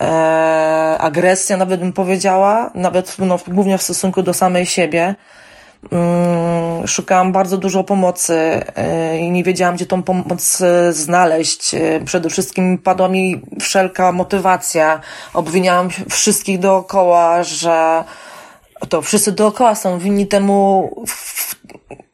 e, 0.00 0.98
agresja, 0.98 1.56
nawet 1.56 1.80
bym 1.80 1.92
powiedziała, 1.92 2.70
nawet 2.74 3.16
no, 3.18 3.38
głównie 3.48 3.78
w 3.78 3.82
stosunku 3.82 4.22
do 4.22 4.34
samej 4.34 4.66
siebie. 4.66 5.14
Mm, 5.92 6.86
szukałam 6.86 7.32
bardzo 7.32 7.58
dużo 7.58 7.84
pomocy 7.84 8.34
e, 8.76 9.18
i 9.18 9.30
nie 9.30 9.44
wiedziałam, 9.44 9.74
gdzie 9.74 9.86
tą 9.86 10.02
pomoc 10.02 10.60
e, 10.60 10.92
znaleźć. 10.92 11.74
E, 11.74 12.00
przede 12.04 12.30
wszystkim 12.30 12.78
padła 12.78 13.08
mi 13.08 13.42
wszelka 13.60 14.12
motywacja. 14.12 15.00
Obwiniałam 15.34 15.88
wszystkich 16.10 16.58
dookoła, 16.58 17.42
że 17.42 18.04
to 18.88 19.02
wszyscy 19.02 19.32
dookoła 19.32 19.74
są 19.74 19.98
winni 19.98 20.26
temu, 20.26 20.90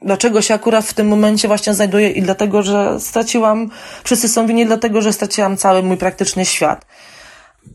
dlaczego 0.03 0.43
się 0.43 0.55
akurat 0.55 0.85
w 0.85 0.95
tym 0.95 1.09
momencie 1.09 1.49
właśnie 1.49 1.75
znajduję 1.75 2.11
i 2.11 2.23
dlatego, 2.23 2.63
że 2.63 3.01
straciłam, 3.01 3.71
wszyscy 4.05 4.29
są 4.29 4.47
winni 4.47 4.67
dlatego, 4.67 5.03
że 5.03 5.13
straciłam 5.13 5.57
cały 5.57 5.83
mój 5.83 5.97
praktyczny 5.97 6.45
świat 6.45 6.87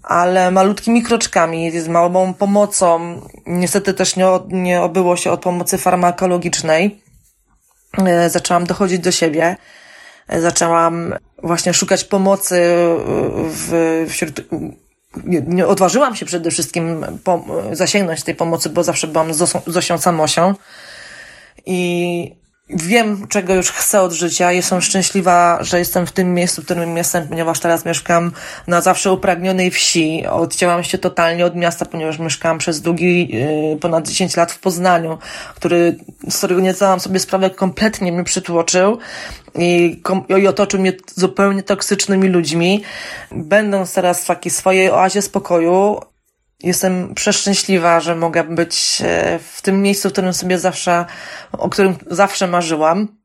ale 0.03 0.51
malutkimi 0.51 1.03
kroczkami, 1.03 1.79
z 1.79 1.87
małą 1.87 2.33
pomocą. 2.33 3.21
Niestety 3.45 3.93
też 3.93 4.15
nie, 4.15 4.25
nie 4.47 4.81
obyło 4.81 5.17
się 5.17 5.31
od 5.31 5.41
pomocy 5.41 5.77
farmakologicznej. 5.77 7.01
E, 7.97 8.29
zaczęłam 8.29 8.65
dochodzić 8.65 8.99
do 8.99 9.11
siebie. 9.11 9.55
E, 10.27 10.41
zaczęłam 10.41 11.13
właśnie 11.43 11.73
szukać 11.73 12.03
pomocy 12.03 12.61
w, 13.47 14.05
wśród 14.09 14.41
nie 15.47 15.67
odważyłam 15.67 16.15
się 16.15 16.25
przede 16.25 16.51
wszystkim 16.51 17.05
po, 17.23 17.45
zasięgnąć 17.71 18.23
tej 18.23 18.35
pomocy, 18.35 18.69
bo 18.69 18.83
zawsze 18.83 19.07
byłam 19.07 19.33
z 19.33 19.53
Zosią 19.67 19.97
Samosią. 19.97 20.53
I 21.65 22.40
wiem, 22.73 23.27
czego 23.27 23.53
już 23.53 23.71
chcę 23.71 24.01
od 24.01 24.11
życia. 24.11 24.51
Jestem 24.51 24.81
szczęśliwa, 24.81 25.57
że 25.61 25.79
jestem 25.79 26.07
w 26.07 26.11
tym 26.11 26.33
miejscu, 26.33 26.61
w 26.61 26.65
którym 26.65 26.97
jestem, 26.97 27.27
ponieważ 27.27 27.59
teraz 27.59 27.85
mieszkam 27.85 28.31
na 28.67 28.81
zawsze 28.81 29.11
upragnionej 29.11 29.71
wsi. 29.71 30.23
Odcięłam 30.27 30.83
się 30.83 30.97
totalnie 30.97 31.45
od 31.45 31.55
miasta, 31.55 31.85
ponieważ 31.85 32.19
mieszkałam 32.19 32.57
przez 32.57 32.81
długi, 32.81 33.35
yy, 33.71 33.77
ponad 33.77 34.07
10 34.07 34.37
lat 34.37 34.51
w 34.51 34.59
Poznaniu, 34.59 35.17
który, 35.55 35.95
z 36.29 36.37
którego 36.37 36.61
nie 36.61 36.73
zdałam 36.73 36.99
sobie 36.99 37.19
sprawy, 37.19 37.49
kompletnie 37.49 38.11
mnie 38.11 38.23
przytłoczył 38.23 38.97
i, 39.55 40.01
i 40.41 40.47
otoczył 40.47 40.79
mnie 40.79 40.93
zupełnie 41.15 41.63
toksycznymi 41.63 42.29
ludźmi. 42.29 42.83
Będąc 43.31 43.93
teraz 43.93 44.23
w 44.23 44.27
takiej 44.27 44.51
swojej 44.51 44.91
oazie 44.91 45.21
spokoju, 45.21 45.99
jestem 46.63 47.13
przeszczęśliwa, 47.13 47.99
że 47.99 48.15
mogę 48.15 48.43
być 48.43 49.01
e, 49.05 49.39
w 49.39 49.61
tym 49.61 49.81
miejscu, 49.81 50.09
w 50.09 50.11
którym 50.11 50.33
sobie 50.33 50.59
zawsze, 50.59 51.05
o 51.51 51.69
którym 51.69 51.95
zawsze 52.07 52.47
marzyłam. 52.47 53.21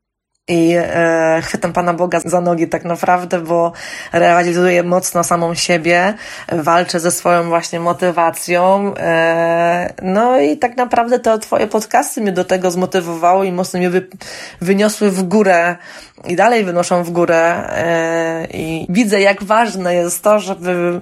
I 0.49 0.73
e, 0.77 1.41
chwytam 1.43 1.73
Pana 1.73 1.93
Boga 1.93 2.19
za 2.25 2.41
nogi 2.41 2.67
tak 2.67 2.85
naprawdę, 2.85 3.39
bo 3.39 3.71
realizuję 4.13 4.83
mocno 4.83 5.23
samą 5.23 5.55
siebie, 5.55 6.13
walczę 6.51 6.99
ze 6.99 7.11
swoją 7.11 7.49
właśnie 7.49 7.79
motywacją. 7.79 8.93
E, 8.97 9.93
no 10.01 10.39
i 10.39 10.57
tak 10.57 10.77
naprawdę 10.77 11.19
to 11.19 11.37
Twoje 11.37 11.67
podcasty 11.67 12.21
mnie 12.21 12.31
do 12.31 12.45
tego 12.45 12.71
zmotywowały 12.71 13.47
i 13.47 13.51
mocno 13.51 13.79
mnie 13.79 13.89
wy, 13.89 14.07
wyniosły 14.61 15.11
w 15.11 15.23
górę 15.23 15.75
i 16.27 16.35
dalej 16.35 16.63
wynoszą 16.63 17.03
w 17.03 17.09
górę. 17.09 17.69
E, 17.71 18.47
I 18.53 18.85
widzę, 18.89 19.21
jak 19.21 19.43
ważne 19.43 19.95
jest 19.95 20.23
to, 20.23 20.39
żeby 20.39 21.01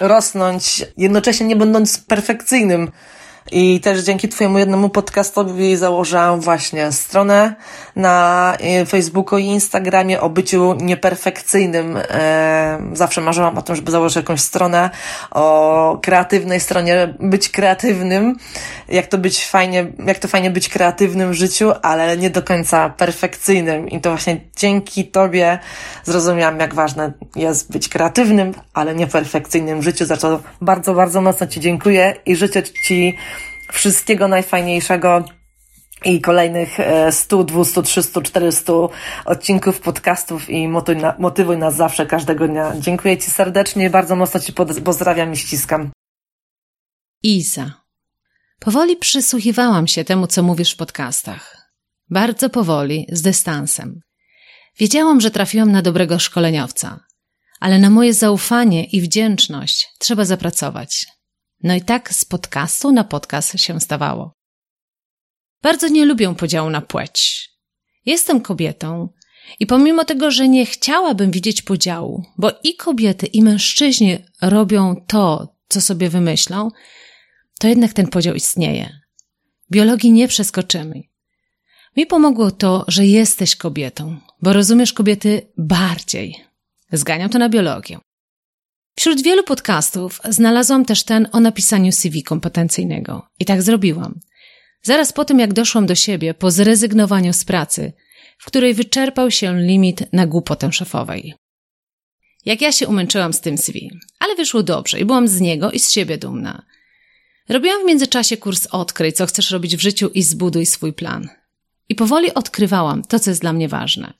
rosnąć, 0.00 0.84
jednocześnie 0.96 1.46
nie 1.46 1.56
będąc 1.56 1.98
perfekcyjnym. 1.98 2.92
I 3.50 3.80
też 3.80 4.00
dzięki 4.00 4.28
Twojemu 4.28 4.58
jednemu 4.58 4.88
podcastowi 4.88 5.76
założyłam 5.76 6.40
właśnie 6.40 6.92
stronę 6.92 7.54
na 7.96 8.56
e, 8.60 8.86
Facebooku 8.86 9.38
i 9.38 9.44
Instagramie 9.44 10.20
o 10.20 10.30
byciu 10.30 10.74
nieperfekcyjnym. 10.74 11.96
E, 11.96 12.78
zawsze 12.92 13.20
marzyłam 13.20 13.58
o 13.58 13.62
tym, 13.62 13.76
żeby 13.76 13.90
założyć 13.90 14.16
jakąś 14.16 14.40
stronę 14.40 14.90
o 15.30 15.98
kreatywnej 16.02 16.60
stronie, 16.60 17.14
być 17.20 17.48
kreatywnym, 17.48 18.36
jak 18.88 19.06
to 19.06 19.18
być 19.18 19.46
fajnie, 19.46 19.86
jak 20.06 20.18
to 20.18 20.28
fajnie 20.28 20.50
być 20.50 20.68
kreatywnym 20.68 21.30
w 21.30 21.34
życiu, 21.34 21.72
ale 21.82 22.16
nie 22.16 22.30
do 22.30 22.42
końca 22.42 22.90
perfekcyjnym. 22.90 23.88
I 23.88 24.00
to 24.00 24.10
właśnie 24.10 24.40
dzięki 24.56 25.04
Tobie 25.04 25.58
zrozumiałam, 26.04 26.60
jak 26.60 26.74
ważne 26.74 27.12
jest 27.36 27.72
być 27.72 27.88
kreatywnym, 27.88 28.54
ale 28.74 28.94
nieperfekcyjnym 28.94 29.80
w 29.80 29.84
życiu, 29.84 30.04
za 30.04 30.16
co 30.16 30.40
bardzo, 30.60 30.94
bardzo 30.94 31.20
mocno 31.20 31.46
Ci 31.46 31.60
dziękuję 31.60 32.14
i 32.26 32.36
życzę 32.36 32.62
Ci 32.62 33.16
wszystkiego 33.72 34.28
najfajniejszego 34.28 35.24
i 36.04 36.20
kolejnych 36.20 36.78
100, 37.10 37.44
200, 37.44 37.82
300, 37.82 38.22
400 38.22 38.72
odcinków 39.24 39.80
podcastów 39.80 40.50
i 40.50 40.68
motywuj 41.18 41.58
nas 41.58 41.76
zawsze, 41.76 42.06
każdego 42.06 42.48
dnia. 42.48 42.72
Dziękuję 42.78 43.18
Ci 43.18 43.30
serdecznie, 43.30 43.90
bardzo 43.90 44.16
mocno 44.16 44.40
Ci 44.40 44.52
pozdrawiam 44.84 45.32
i 45.32 45.36
ściskam. 45.36 45.90
Iza. 47.22 47.72
Powoli 48.58 48.96
przysłuchiwałam 48.96 49.86
się 49.86 50.04
temu, 50.04 50.26
co 50.26 50.42
mówisz 50.42 50.72
w 50.72 50.76
podcastach. 50.76 51.56
Bardzo 52.10 52.50
powoli, 52.50 53.06
z 53.12 53.22
dystansem. 53.22 54.00
Wiedziałam, 54.78 55.20
że 55.20 55.30
trafiłam 55.30 55.72
na 55.72 55.82
dobrego 55.82 56.18
szkoleniowca, 56.18 57.00
ale 57.60 57.78
na 57.78 57.90
moje 57.90 58.14
zaufanie 58.14 58.84
i 58.84 59.00
wdzięczność 59.00 59.88
trzeba 59.98 60.24
zapracować. 60.24 61.06
No 61.62 61.74
i 61.74 61.80
tak 61.80 62.14
z 62.14 62.24
podcastu 62.24 62.92
na 62.92 63.04
podcast 63.04 63.58
się 63.58 63.80
stawało. 63.80 64.32
Bardzo 65.62 65.88
nie 65.88 66.04
lubię 66.04 66.34
podziału 66.34 66.70
na 66.70 66.80
płeć. 66.80 67.48
Jestem 68.06 68.40
kobietą 68.40 69.08
i 69.60 69.66
pomimo 69.66 70.04
tego, 70.04 70.30
że 70.30 70.48
nie 70.48 70.66
chciałabym 70.66 71.30
widzieć 71.30 71.62
podziału, 71.62 72.24
bo 72.38 72.50
i 72.64 72.76
kobiety, 72.76 73.26
i 73.26 73.42
mężczyźni 73.42 74.18
robią 74.42 75.04
to, 75.08 75.56
co 75.68 75.80
sobie 75.80 76.08
wymyślą, 76.08 76.70
to 77.60 77.68
jednak 77.68 77.92
ten 77.92 78.06
podział 78.06 78.34
istnieje. 78.34 78.98
Biologii 79.70 80.12
nie 80.12 80.28
przeskoczymy. 80.28 81.02
Mi 81.96 82.06
pomogło 82.06 82.50
to, 82.50 82.84
że 82.88 83.06
jesteś 83.06 83.56
kobietą, 83.56 84.16
bo 84.42 84.52
rozumiesz 84.52 84.92
kobiety 84.92 85.52
bardziej. 85.58 86.44
Zganiam 86.92 87.30
to 87.30 87.38
na 87.38 87.48
biologię. 87.48 87.98
Wśród 88.96 89.22
wielu 89.22 89.44
podcastów 89.44 90.20
znalazłam 90.28 90.84
też 90.84 91.04
ten 91.04 91.28
o 91.32 91.40
napisaniu 91.40 91.92
CV 91.92 92.22
kompetencyjnego. 92.22 93.26
I 93.40 93.44
tak 93.44 93.62
zrobiłam. 93.62 94.20
Zaraz 94.82 95.12
po 95.12 95.24
tym, 95.24 95.38
jak 95.38 95.52
doszłam 95.52 95.86
do 95.86 95.94
siebie, 95.94 96.34
po 96.34 96.50
zrezygnowaniu 96.50 97.32
z 97.32 97.44
pracy, 97.44 97.92
w 98.38 98.46
której 98.46 98.74
wyczerpał 98.74 99.30
się 99.30 99.60
limit 99.60 100.12
na 100.12 100.26
głupotę 100.26 100.72
szefowej. 100.72 101.34
Jak 102.44 102.60
ja 102.60 102.72
się 102.72 102.88
umęczyłam 102.88 103.32
z 103.32 103.40
tym 103.40 103.58
CV, 103.58 103.90
ale 104.18 104.34
wyszło 104.34 104.62
dobrze 104.62 105.00
i 105.00 105.04
byłam 105.04 105.28
z 105.28 105.40
niego 105.40 105.70
i 105.70 105.78
z 105.78 105.90
siebie 105.90 106.18
dumna. 106.18 106.62
Robiłam 107.48 107.82
w 107.82 107.86
międzyczasie 107.86 108.36
kurs 108.36 108.66
Odkryj, 108.66 109.12
co 109.12 109.26
chcesz 109.26 109.50
robić 109.50 109.76
w 109.76 109.80
życiu 109.80 110.08
i 110.08 110.22
zbuduj 110.22 110.66
swój 110.66 110.92
plan. 110.92 111.28
I 111.88 111.94
powoli 111.94 112.34
odkrywałam 112.34 113.02
to, 113.02 113.20
co 113.20 113.30
jest 113.30 113.40
dla 113.40 113.52
mnie 113.52 113.68
ważne. 113.68 114.12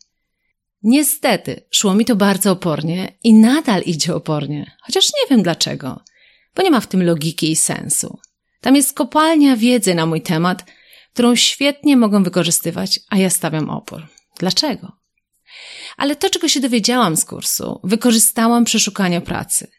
Niestety, 0.83 1.67
szło 1.71 1.95
mi 1.95 2.05
to 2.05 2.17
bardzo 2.17 2.51
opornie 2.51 3.19
i 3.25 3.35
nadal 3.35 3.83
idzie 3.83 4.15
opornie, 4.15 4.77
chociaż 4.83 5.05
nie 5.07 5.31
wiem 5.31 5.43
dlaczego, 5.43 6.01
bo 6.57 6.63
nie 6.63 6.71
ma 6.71 6.81
w 6.81 6.87
tym 6.87 7.03
logiki 7.03 7.51
i 7.51 7.57
sensu. 7.57 8.19
Tam 8.61 8.77
jest 8.77 8.97
kopalnia 8.97 9.57
wiedzy 9.57 9.95
na 9.95 10.07
mój 10.07 10.23
temat, 10.23 10.65
którą 11.13 11.37
świetnie 11.37 11.97
mogą 11.97 12.23
wykorzystywać, 12.23 13.01
a 13.11 13.19
ja 13.19 13.31
stawiam 13.31 13.71
opór. 13.71 14.07
Dlaczego? 14.39 14.93
Ale 15.97 16.17
to, 16.17 16.31
czego 16.31 16.49
się 16.49 16.61
dowiedziałam 16.61 17.17
z 17.17 17.25
kursu, 17.25 17.81
wykorzystałam 17.85 18.65
przy 18.65 18.81
szukaniu 18.81 19.21
pracy. 19.21 19.71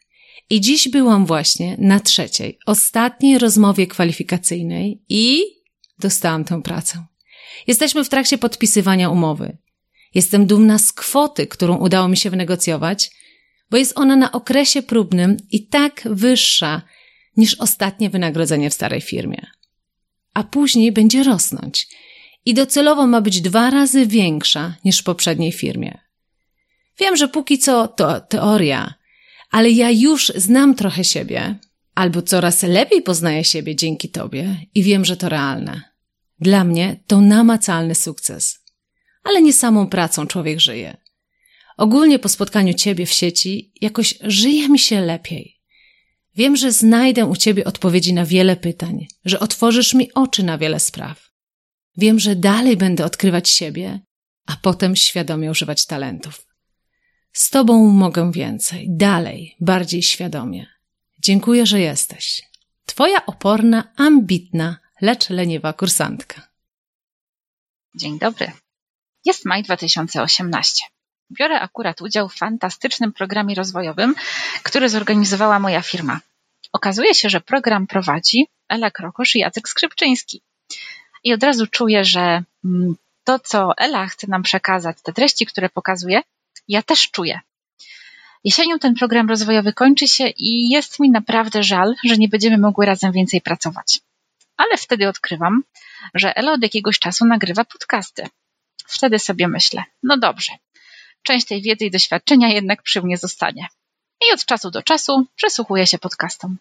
I 0.50 0.60
dziś 0.60 0.88
byłam 0.88 1.26
właśnie 1.26 1.76
na 1.78 2.00
trzeciej, 2.00 2.58
ostatniej 2.66 3.38
rozmowie 3.38 3.86
kwalifikacyjnej 3.86 5.04
i 5.08 5.42
dostałam 5.98 6.44
tę 6.44 6.62
pracę. 6.62 7.04
Jesteśmy 7.66 8.04
w 8.04 8.08
trakcie 8.08 8.38
podpisywania 8.38 9.10
umowy. 9.10 9.56
Jestem 10.14 10.46
dumna 10.46 10.78
z 10.78 10.92
kwoty, 10.92 11.46
którą 11.46 11.76
udało 11.76 12.08
mi 12.08 12.16
się 12.16 12.30
wynegocjować, 12.30 13.10
bo 13.70 13.76
jest 13.76 13.98
ona 13.98 14.16
na 14.16 14.32
okresie 14.32 14.82
próbnym 14.82 15.36
i 15.50 15.66
tak 15.66 16.02
wyższa 16.04 16.82
niż 17.36 17.54
ostatnie 17.54 18.10
wynagrodzenie 18.10 18.70
w 18.70 18.74
starej 18.74 19.00
firmie. 19.00 19.46
A 20.34 20.44
później 20.44 20.92
będzie 20.92 21.22
rosnąć 21.22 21.88
i 22.44 22.54
docelowo 22.54 23.06
ma 23.06 23.20
być 23.20 23.40
dwa 23.40 23.70
razy 23.70 24.06
większa 24.06 24.74
niż 24.84 24.98
w 24.98 25.04
poprzedniej 25.04 25.52
firmie. 25.52 25.98
Wiem, 26.98 27.16
że 27.16 27.28
póki 27.28 27.58
co 27.58 27.88
to 27.88 28.20
teoria, 28.20 28.94
ale 29.50 29.70
ja 29.70 29.90
już 29.90 30.32
znam 30.36 30.74
trochę 30.74 31.04
siebie, 31.04 31.58
albo 31.94 32.22
coraz 32.22 32.62
lepiej 32.62 33.02
poznaję 33.02 33.44
siebie 33.44 33.76
dzięki 33.76 34.08
Tobie 34.08 34.56
i 34.74 34.82
wiem, 34.82 35.04
że 35.04 35.16
to 35.16 35.28
realne. 35.28 35.82
Dla 36.40 36.64
mnie 36.64 37.00
to 37.06 37.20
namacalny 37.20 37.94
sukces. 37.94 38.63
Ale 39.24 39.42
nie 39.42 39.52
samą 39.52 39.86
pracą 39.86 40.26
człowiek 40.26 40.60
żyje. 40.60 40.96
Ogólnie 41.76 42.18
po 42.18 42.28
spotkaniu 42.28 42.74
Ciebie 42.74 43.06
w 43.06 43.12
sieci 43.12 43.72
jakoś 43.80 44.14
żyje 44.20 44.68
mi 44.68 44.78
się 44.78 45.00
lepiej. 45.00 45.60
Wiem, 46.36 46.56
że 46.56 46.72
znajdę 46.72 47.26
u 47.26 47.36
Ciebie 47.36 47.64
odpowiedzi 47.64 48.14
na 48.14 48.24
wiele 48.26 48.56
pytań, 48.56 49.06
że 49.24 49.40
otworzysz 49.40 49.94
mi 49.94 50.12
oczy 50.12 50.42
na 50.42 50.58
wiele 50.58 50.80
spraw. 50.80 51.30
Wiem, 51.96 52.18
że 52.18 52.36
dalej 52.36 52.76
będę 52.76 53.04
odkrywać 53.04 53.48
siebie, 53.48 54.00
a 54.46 54.56
potem 54.62 54.96
świadomie 54.96 55.50
używać 55.50 55.86
talentów. 55.86 56.46
Z 57.32 57.50
Tobą 57.50 57.90
mogę 57.90 58.32
więcej, 58.32 58.86
dalej, 58.90 59.56
bardziej 59.60 60.02
świadomie. 60.02 60.66
Dziękuję, 61.18 61.66
że 61.66 61.80
jesteś. 61.80 62.42
Twoja 62.86 63.26
oporna, 63.26 63.92
ambitna, 63.96 64.76
lecz 65.00 65.30
leniwa 65.30 65.72
kursantka. 65.72 66.48
Dzień 67.94 68.18
dobry. 68.18 68.63
Jest 69.24 69.44
maj 69.44 69.62
2018. 69.62 70.84
Biorę 71.32 71.60
akurat 71.60 72.00
udział 72.00 72.28
w 72.28 72.34
fantastycznym 72.34 73.12
programie 73.12 73.54
rozwojowym, 73.54 74.14
który 74.62 74.88
zorganizowała 74.88 75.58
moja 75.58 75.82
firma. 75.82 76.20
Okazuje 76.72 77.14
się, 77.14 77.30
że 77.30 77.40
program 77.40 77.86
prowadzi 77.86 78.46
Ela 78.68 78.90
Krokosz 78.90 79.36
i 79.36 79.38
Jacek 79.38 79.68
Skrzypczyński. 79.68 80.42
I 81.24 81.32
od 81.32 81.42
razu 81.42 81.66
czuję, 81.66 82.04
że 82.04 82.42
mm, 82.64 82.96
to, 83.24 83.38
co 83.38 83.72
Ela 83.76 84.06
chce 84.06 84.26
nam 84.26 84.42
przekazać, 84.42 84.96
te 85.02 85.12
treści, 85.12 85.46
które 85.46 85.68
pokazuje, 85.68 86.22
ja 86.68 86.82
też 86.82 87.10
czuję. 87.10 87.40
Jesienią 88.44 88.78
ten 88.78 88.94
program 88.94 89.28
rozwojowy 89.28 89.72
kończy 89.72 90.08
się 90.08 90.28
i 90.28 90.68
jest 90.68 91.00
mi 91.00 91.10
naprawdę 91.10 91.62
żal, 91.62 91.94
że 92.04 92.16
nie 92.16 92.28
będziemy 92.28 92.58
mogły 92.58 92.86
razem 92.86 93.12
więcej 93.12 93.40
pracować. 93.40 94.00
Ale 94.56 94.76
wtedy 94.76 95.08
odkrywam, 95.08 95.62
że 96.14 96.36
Ela 96.36 96.52
od 96.52 96.62
jakiegoś 96.62 96.98
czasu 96.98 97.24
nagrywa 97.24 97.64
podcasty. 97.64 98.28
Wtedy 98.86 99.18
sobie 99.18 99.48
myślę, 99.48 99.84
no 100.02 100.18
dobrze, 100.18 100.52
część 101.22 101.46
tej 101.46 101.62
wiedzy 101.62 101.84
i 101.84 101.90
doświadczenia 101.90 102.48
jednak 102.48 102.82
przy 102.82 103.02
mnie 103.02 103.16
zostanie. 103.16 103.68
I 104.28 104.34
od 104.34 104.44
czasu 104.44 104.70
do 104.70 104.82
czasu 104.82 105.26
przysłuchuję 105.36 105.86
się 105.86 105.98
podcastom. 105.98 106.58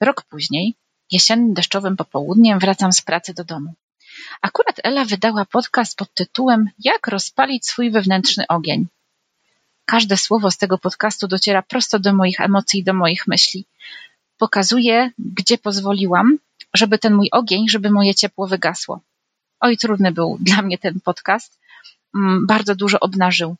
Rok 0.00 0.22
później, 0.22 0.74
jesiennym 1.10 1.54
deszczowym 1.54 1.96
popołudniem, 1.96 2.58
wracam 2.58 2.92
z 2.92 3.02
pracy 3.02 3.34
do 3.34 3.44
domu. 3.44 3.74
Akurat 4.42 4.80
Ela 4.84 5.04
wydała 5.04 5.44
podcast 5.44 5.96
pod 5.96 6.14
tytułem 6.14 6.70
Jak 6.78 7.06
rozpalić 7.06 7.66
swój 7.66 7.90
wewnętrzny 7.90 8.44
ogień. 8.48 8.86
Każde 9.84 10.16
słowo 10.16 10.50
z 10.50 10.58
tego 10.58 10.78
podcastu 10.78 11.28
dociera 11.28 11.62
prosto 11.62 11.98
do 11.98 12.14
moich 12.14 12.40
emocji 12.40 12.80
i 12.80 12.84
do 12.84 12.94
moich 12.94 13.26
myśli. 13.26 13.66
Pokazuje, 14.38 15.10
gdzie 15.18 15.58
pozwoliłam, 15.58 16.38
żeby 16.74 16.98
ten 16.98 17.14
mój 17.14 17.28
ogień, 17.32 17.68
żeby 17.68 17.90
moje 17.90 18.14
ciepło 18.14 18.46
wygasło. 18.46 19.00
Oj, 19.60 19.76
trudny 19.76 20.12
był 20.12 20.38
dla 20.40 20.62
mnie 20.62 20.78
ten 20.78 21.00
podcast. 21.00 21.58
Mm, 22.14 22.46
bardzo 22.46 22.74
dużo 22.74 23.00
obnażył. 23.00 23.56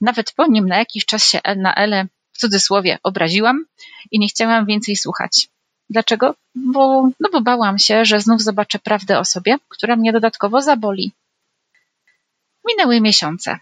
Nawet 0.00 0.32
po 0.32 0.46
nim 0.46 0.68
na 0.68 0.76
jakiś 0.76 1.06
czas 1.06 1.24
się 1.24 1.40
na 1.56 1.74
Elę 1.74 2.06
w 2.32 2.38
cudzysłowie 2.38 2.98
obraziłam 3.02 3.64
i 4.10 4.18
nie 4.18 4.28
chciałam 4.28 4.66
więcej 4.66 4.96
słuchać. 4.96 5.48
Dlaczego? 5.90 6.34
Bo, 6.54 7.10
no 7.20 7.28
bo 7.32 7.40
bałam 7.40 7.78
się, 7.78 8.04
że 8.04 8.20
znów 8.20 8.42
zobaczę 8.42 8.78
prawdę 8.78 9.18
o 9.18 9.24
sobie, 9.24 9.56
która 9.68 9.96
mnie 9.96 10.12
dodatkowo 10.12 10.62
zaboli. 10.62 11.12
Minęły 12.68 13.00
miesiące. 13.00 13.58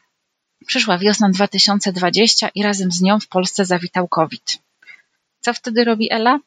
Przyszła 0.66 0.98
wiosna 0.98 1.31
2020 1.31 2.48
i 2.55 2.62
razem 2.62 2.92
z 2.92 3.00
nią 3.00 3.20
w 3.20 3.29
Polsce 3.29 3.64
zawitał 3.64 4.09
COVID. 4.09 4.59
Co 5.40 5.55
wtedy 5.55 5.85
robi 5.85 6.12
Ela? 6.12 6.38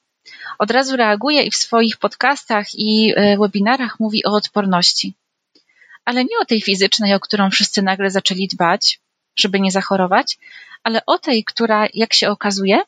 Od 0.59 0.71
razu 0.71 0.95
reaguje 0.95 1.43
i 1.43 1.51
w 1.51 1.55
swoich 1.55 1.97
podcastach 1.97 2.67
i 2.73 3.13
e, 3.15 3.37
webinarach 3.37 3.99
mówi 3.99 4.25
o 4.25 4.31
odporności. 4.31 5.13
Ale 6.05 6.23
nie 6.23 6.39
o 6.41 6.45
tej 6.45 6.61
fizycznej, 6.61 7.13
o 7.13 7.19
którą 7.19 7.49
wszyscy 7.49 7.81
nagle 7.81 8.11
zaczęli 8.11 8.47
dbać, 8.47 8.99
żeby 9.35 9.59
nie 9.59 9.71
zachorować, 9.71 10.37
ale 10.83 11.05
o 11.05 11.19
tej, 11.19 11.43
która, 11.43 11.87
jak 11.93 12.13
się 12.13 12.29
okazuje, 12.29 12.81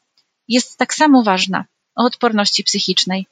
jest 0.48 0.78
tak 0.78 0.94
samo 0.94 1.24
ważna 1.24 1.66
o 1.96 2.04
odporności 2.04 2.64
psychicznej. 2.64 3.28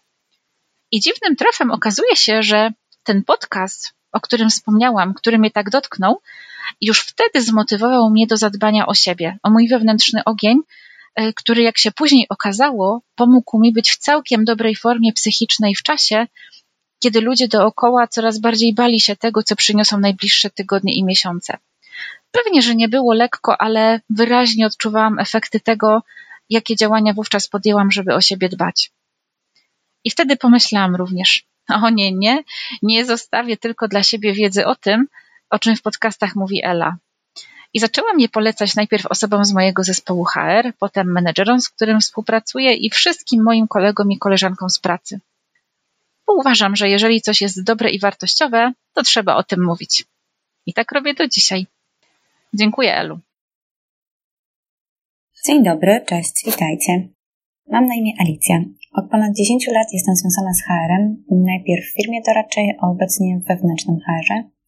I 0.91 0.99
dziwnym 0.99 1.35
trafem 1.35 1.71
okazuje 1.71 2.15
się, 2.15 2.43
że 2.43 2.71
ten 3.03 3.23
podcast, 3.23 3.93
o 4.11 4.19
którym 4.19 4.49
wspomniałam, 4.49 5.13
który 5.13 5.37
mnie 5.37 5.51
tak 5.51 5.69
dotknął, 5.69 6.21
już 6.81 6.99
wtedy 7.01 7.41
zmotywował 7.41 8.09
mnie 8.09 8.27
do 8.27 8.37
zadbania 8.37 8.85
o 8.85 8.93
siebie, 8.93 9.37
o 9.43 9.49
mój 9.49 9.67
wewnętrzny 9.67 10.23
ogień, 10.23 10.57
który, 11.35 11.63
jak 11.63 11.77
się 11.77 11.91
później 11.91 12.25
okazało, 12.29 13.01
pomógł 13.15 13.59
mi 13.59 13.73
być 13.73 13.91
w 13.91 13.97
całkiem 13.97 14.45
dobrej 14.45 14.75
formie 14.75 15.13
psychicznej 15.13 15.75
w 15.75 15.83
czasie, 15.83 16.27
kiedy 16.99 17.21
ludzie 17.21 17.47
dookoła 17.47 18.07
coraz 18.07 18.39
bardziej 18.39 18.73
bali 18.73 18.99
się 18.99 19.15
tego, 19.15 19.43
co 19.43 19.55
przyniosą 19.55 19.99
najbliższe 19.99 20.49
tygodnie 20.49 20.95
i 20.95 21.03
miesiące. 21.03 21.57
Pewnie, 22.31 22.61
że 22.61 22.75
nie 22.75 22.89
było 22.89 23.13
lekko, 23.13 23.61
ale 23.61 24.01
wyraźnie 24.09 24.65
odczuwałam 24.65 25.19
efekty 25.19 25.59
tego, 25.59 26.03
jakie 26.49 26.75
działania 26.75 27.13
wówczas 27.13 27.47
podjęłam, 27.47 27.91
żeby 27.91 28.15
o 28.15 28.21
siebie 28.21 28.49
dbać. 28.49 28.91
I 30.03 30.09
wtedy 30.09 30.37
pomyślałam 30.37 30.95
również, 30.95 31.45
o 31.69 31.89
nie, 31.89 32.11
nie, 32.11 32.43
nie 32.81 33.05
zostawię 33.05 33.57
tylko 33.57 33.87
dla 33.87 34.03
siebie 34.03 34.33
wiedzy 34.33 34.65
o 34.65 34.75
tym, 34.75 35.07
o 35.49 35.59
czym 35.59 35.75
w 35.75 35.81
podcastach 35.81 36.35
mówi 36.35 36.61
Ela. 36.63 36.97
I 37.73 37.79
zaczęłam 37.79 38.19
je 38.19 38.29
polecać 38.29 38.75
najpierw 38.75 39.05
osobom 39.05 39.45
z 39.45 39.53
mojego 39.53 39.83
zespołu 39.83 40.23
HR, 40.23 40.73
potem 40.79 41.11
menedżerom, 41.11 41.61
z 41.61 41.69
którym 41.69 41.99
współpracuję 41.99 42.73
i 42.73 42.89
wszystkim 42.89 43.43
moim 43.43 43.67
kolegom 43.67 44.11
i 44.11 44.17
koleżankom 44.17 44.69
z 44.69 44.79
pracy. 44.79 45.19
Bo 46.27 46.33
uważam, 46.33 46.75
że 46.75 46.89
jeżeli 46.89 47.21
coś 47.21 47.41
jest 47.41 47.63
dobre 47.63 47.89
i 47.89 47.99
wartościowe, 47.99 48.73
to 48.93 49.03
trzeba 49.03 49.35
o 49.35 49.43
tym 49.43 49.65
mówić. 49.65 50.05
I 50.65 50.73
tak 50.73 50.91
robię 50.91 51.13
do 51.13 51.27
dzisiaj. 51.27 51.67
Dziękuję, 52.53 52.95
Elu. 52.95 53.19
Dzień 55.45 55.63
dobry, 55.63 56.05
cześć, 56.07 56.45
witajcie. 56.45 57.07
Mam 57.67 57.87
na 57.87 57.95
imię 57.95 58.13
Alicja. 58.19 58.55
Od 58.93 59.09
ponad 59.09 59.35
10 59.35 59.67
lat 59.67 59.87
jestem 59.93 60.15
związana 60.15 60.53
z 60.53 60.63
HR-em, 60.63 61.23
najpierw 61.31 61.85
w 61.85 61.95
firmie 61.95 62.21
doradczej, 62.25 62.77
a 62.81 62.87
obecnie 62.87 63.39
w 63.39 63.47
wewnętrznym 63.47 63.99
HR-ze. 63.99 64.58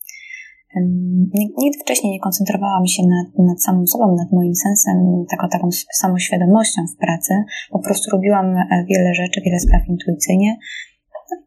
Nigdy 1.57 1.79
wcześniej 1.81 2.13
nie 2.13 2.19
koncentrowałam 2.19 2.87
się 2.87 3.03
nad, 3.03 3.47
nad 3.47 3.63
samą 3.63 3.87
sobą, 3.87 4.15
nad 4.15 4.31
moim 4.31 4.55
sensem, 4.55 5.25
taką, 5.29 5.49
taką 5.49 5.69
samoświadomością 5.91 6.81
w 6.87 6.97
pracy. 6.97 7.33
Po 7.71 7.79
prostu 7.79 8.11
robiłam 8.11 8.57
e, 8.57 8.85
wiele 8.89 9.13
rzeczy, 9.13 9.41
wiele 9.45 9.59
spraw 9.59 9.81
intuicyjnie. 9.87 10.57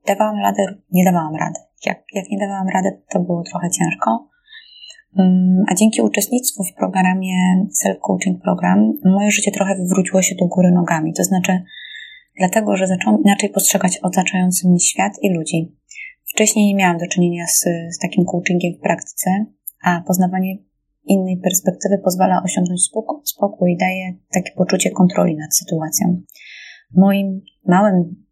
Dawałam 0.07 0.37
radę, 0.39 0.63
nie 0.93 1.05
dawałam 1.05 1.35
rady. 1.35 1.61
Jak, 1.87 2.03
jak 2.15 2.31
nie 2.31 2.39
dawałam 2.39 2.69
rady, 2.69 3.03
to 3.11 3.21
było 3.21 3.43
trochę 3.43 3.71
ciężko. 3.71 4.29
A 5.69 5.75
dzięki 5.75 6.03
uczestnictwu 6.03 6.65
w 6.65 6.75
programie 6.75 7.67
Self 7.73 7.99
Coaching 8.01 8.43
Program, 8.43 8.93
moje 9.05 9.31
życie 9.31 9.51
trochę 9.51 9.77
wywróciło 9.77 10.23
się 10.23 10.35
do 10.35 10.47
góry 10.47 10.73
nogami. 10.73 11.13
To 11.13 11.25
znaczy, 11.25 11.63
dlatego, 12.39 12.77
że 12.77 12.87
zaczęłam 12.87 13.23
inaczej 13.25 13.51
postrzegać 13.51 13.99
otaczający 13.99 14.69
mnie 14.69 14.81
świat 14.81 15.13
i 15.23 15.35
ludzi. 15.35 15.77
Wcześniej 16.35 16.67
nie 16.67 16.75
miałam 16.75 16.99
do 16.99 17.07
czynienia 17.07 17.47
z, 17.47 17.65
z 17.91 17.99
takim 17.99 18.25
coachingiem 18.25 18.75
w 18.75 18.81
praktyce, 18.81 19.31
a 19.85 20.03
poznawanie 20.07 20.57
innej 21.07 21.37
perspektywy 21.37 21.99
pozwala 21.99 22.43
osiągnąć 22.45 22.81
spokój 23.25 23.73
i 23.73 23.77
daje 23.77 24.15
takie 24.33 24.51
poczucie 24.57 24.91
kontroli 24.91 25.37
nad 25.37 25.57
sytuacją. 25.57 26.23
Moim 26.95 27.41
małym, 27.67 28.25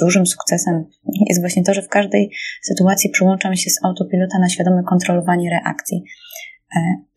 dużym 0.00 0.26
sukcesem 0.26 0.84
jest 1.28 1.40
właśnie 1.40 1.62
to, 1.62 1.74
że 1.74 1.82
w 1.82 1.88
każdej 1.88 2.30
sytuacji 2.62 3.10
przyłączam 3.10 3.56
się 3.56 3.70
z 3.70 3.84
autopilota 3.84 4.38
na 4.38 4.48
świadome 4.48 4.82
kontrolowanie 4.82 5.50
reakcji. 5.50 6.04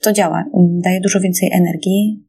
To 0.01 0.13
działa, 0.13 0.45
daje 0.83 1.01
dużo 1.01 1.19
więcej 1.19 1.49
energii. 1.53 2.25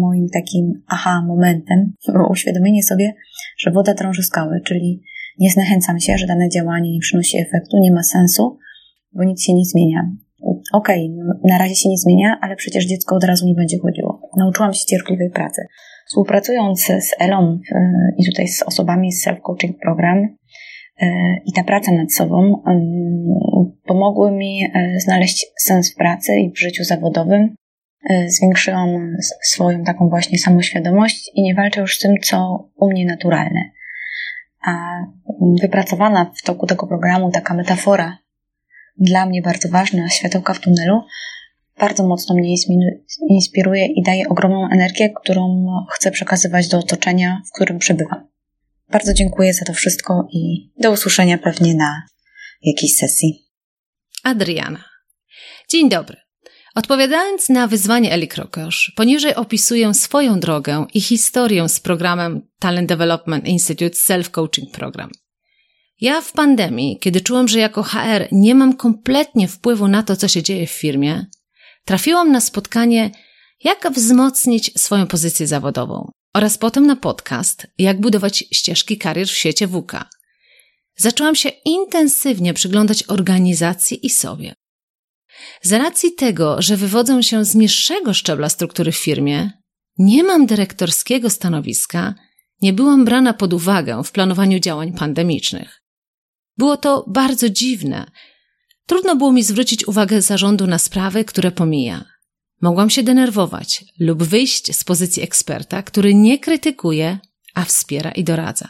Moim 0.00 0.28
takim 0.28 0.82
aha 0.86 1.24
momentem 1.26 1.92
było 2.12 2.28
uświadomienie 2.32 2.82
sobie, 2.82 3.14
że 3.58 3.70
woda 3.70 3.94
drąży 3.94 4.22
skały, 4.22 4.60
czyli 4.64 5.02
nie 5.40 5.50
zniechęcam 5.50 6.00
się, 6.00 6.18
że 6.18 6.26
dane 6.26 6.48
działanie 6.48 6.92
nie 6.92 7.00
przynosi 7.00 7.38
efektu, 7.38 7.78
nie 7.78 7.92
ma 7.92 8.02
sensu, 8.02 8.58
bo 9.12 9.24
nic 9.24 9.42
się 9.42 9.54
nie 9.54 9.64
zmienia. 9.64 10.10
Okej, 10.72 11.12
okay, 11.20 11.40
na 11.44 11.58
razie 11.58 11.74
się 11.74 11.88
nie 11.88 11.98
zmienia, 11.98 12.38
ale 12.42 12.56
przecież 12.56 12.86
dziecko 12.86 13.16
od 13.16 13.24
razu 13.24 13.46
nie 13.46 13.54
będzie 13.54 13.78
chodziło. 13.78 14.30
Nauczyłam 14.36 14.74
się 14.74 14.86
cierpliwej 14.86 15.30
pracy. 15.30 15.62
Współpracując 16.06 16.84
z 16.84 17.14
Elą 17.18 17.58
e, 17.72 17.80
i 18.18 18.24
tutaj 18.30 18.48
z 18.48 18.62
osobami 18.62 19.12
z 19.12 19.26
Self-Coaching 19.26 19.72
Program 19.82 20.18
e, 20.18 21.06
i 21.46 21.52
ta 21.52 21.64
praca 21.64 21.92
nad 21.92 22.12
sobą 22.12 22.62
pomogły 23.86 24.32
mi 24.32 24.64
e, 24.64 25.00
znaleźć 25.00 25.46
sens 25.58 25.92
w 25.92 25.96
pracy 25.96 26.36
i 26.36 26.52
w 26.52 26.58
życiu 26.58 26.84
zawodowym. 26.84 27.54
Zwiększyłam 28.26 29.16
swoją 29.42 29.84
taką 29.84 30.08
właśnie 30.08 30.38
samoświadomość 30.38 31.30
i 31.34 31.42
nie 31.42 31.54
walczę 31.54 31.80
już 31.80 31.96
z 31.96 31.98
tym, 31.98 32.14
co 32.22 32.68
u 32.76 32.90
mnie 32.90 33.06
naturalne. 33.06 33.60
A 34.66 34.72
wypracowana 35.62 36.32
w 36.36 36.42
toku 36.42 36.66
tego 36.66 36.86
programu 36.86 37.30
taka 37.30 37.54
metafora, 37.54 38.18
dla 38.96 39.26
mnie 39.26 39.42
bardzo 39.42 39.68
ważna, 39.68 40.08
światełka 40.08 40.54
w 40.54 40.60
tunelu, 40.60 41.02
bardzo 41.80 42.06
mocno 42.06 42.34
mnie 42.34 42.54
inspiruje 43.28 43.86
i 43.86 44.02
daje 44.02 44.28
ogromną 44.28 44.68
energię, 44.72 45.10
którą 45.10 45.66
chcę 45.90 46.10
przekazywać 46.10 46.68
do 46.68 46.78
otoczenia, 46.78 47.42
w 47.48 47.54
którym 47.54 47.78
przebywam. 47.78 48.28
Bardzo 48.88 49.14
dziękuję 49.14 49.54
za 49.54 49.64
to 49.64 49.72
wszystko 49.72 50.28
i 50.32 50.72
do 50.78 50.90
usłyszenia 50.90 51.38
pewnie 51.38 51.74
na 51.74 52.02
jakiejś 52.62 52.96
sesji. 52.96 53.46
Adriana. 54.24 54.84
Dzień 55.68 55.88
dobry. 55.88 56.16
Odpowiadając 56.74 57.48
na 57.48 57.66
wyzwanie 57.66 58.12
Eli 58.12 58.28
Krokosz, 58.28 58.92
poniżej 58.96 59.34
opisuję 59.34 59.94
swoją 59.94 60.40
drogę 60.40 60.86
i 60.94 61.00
historię 61.00 61.68
z 61.68 61.80
programem 61.80 62.48
Talent 62.58 62.88
Development 62.88 63.46
Institute 63.46 63.96
Self-Coaching 63.96 64.70
Program. 64.72 65.10
Ja 66.00 66.20
w 66.20 66.32
pandemii, 66.32 66.98
kiedy 67.00 67.20
czułam, 67.20 67.48
że 67.48 67.58
jako 67.58 67.82
HR 67.82 68.28
nie 68.32 68.54
mam 68.54 68.76
kompletnie 68.76 69.48
wpływu 69.48 69.88
na 69.88 70.02
to, 70.02 70.16
co 70.16 70.28
się 70.28 70.42
dzieje 70.42 70.66
w 70.66 70.70
firmie, 70.70 71.26
trafiłam 71.84 72.32
na 72.32 72.40
spotkanie, 72.40 73.10
jak 73.64 73.92
wzmocnić 73.92 74.80
swoją 74.80 75.06
pozycję 75.06 75.46
zawodową 75.46 76.10
oraz 76.34 76.58
potem 76.58 76.86
na 76.86 76.96
podcast, 76.96 77.66
jak 77.78 78.00
budować 78.00 78.44
ścieżki 78.52 78.98
karier 78.98 79.26
w 79.26 79.36
świecie 79.36 79.68
WK. 79.68 79.92
Zaczęłam 80.96 81.36
się 81.36 81.48
intensywnie 81.64 82.54
przyglądać 82.54 83.04
organizacji 83.08 84.06
i 84.06 84.10
sobie. 84.10 84.54
Z 85.62 85.72
racji 85.72 86.12
tego, 86.14 86.62
że 86.62 86.76
wywodzę 86.76 87.22
się 87.22 87.44
z 87.44 87.54
niższego 87.54 88.14
szczebla 88.14 88.48
struktury 88.48 88.92
w 88.92 88.96
firmie, 88.96 89.50
nie 89.98 90.24
mam 90.24 90.46
dyrektorskiego 90.46 91.30
stanowiska, 91.30 92.14
nie 92.62 92.72
byłam 92.72 93.04
brana 93.04 93.34
pod 93.34 93.52
uwagę 93.52 94.02
w 94.04 94.12
planowaniu 94.12 94.58
działań 94.58 94.92
pandemicznych. 94.92 95.82
Było 96.56 96.76
to 96.76 97.04
bardzo 97.08 97.50
dziwne. 97.50 98.10
Trudno 98.86 99.16
było 99.16 99.32
mi 99.32 99.42
zwrócić 99.42 99.88
uwagę 99.88 100.22
zarządu 100.22 100.66
na 100.66 100.78
sprawy, 100.78 101.24
które 101.24 101.50
pomija. 101.50 102.04
Mogłam 102.60 102.90
się 102.90 103.02
denerwować 103.02 103.84
lub 103.98 104.22
wyjść 104.22 104.76
z 104.76 104.84
pozycji 104.84 105.22
eksperta, 105.22 105.82
który 105.82 106.14
nie 106.14 106.38
krytykuje, 106.38 107.18
a 107.54 107.64
wspiera 107.64 108.10
i 108.10 108.24
doradza. 108.24 108.68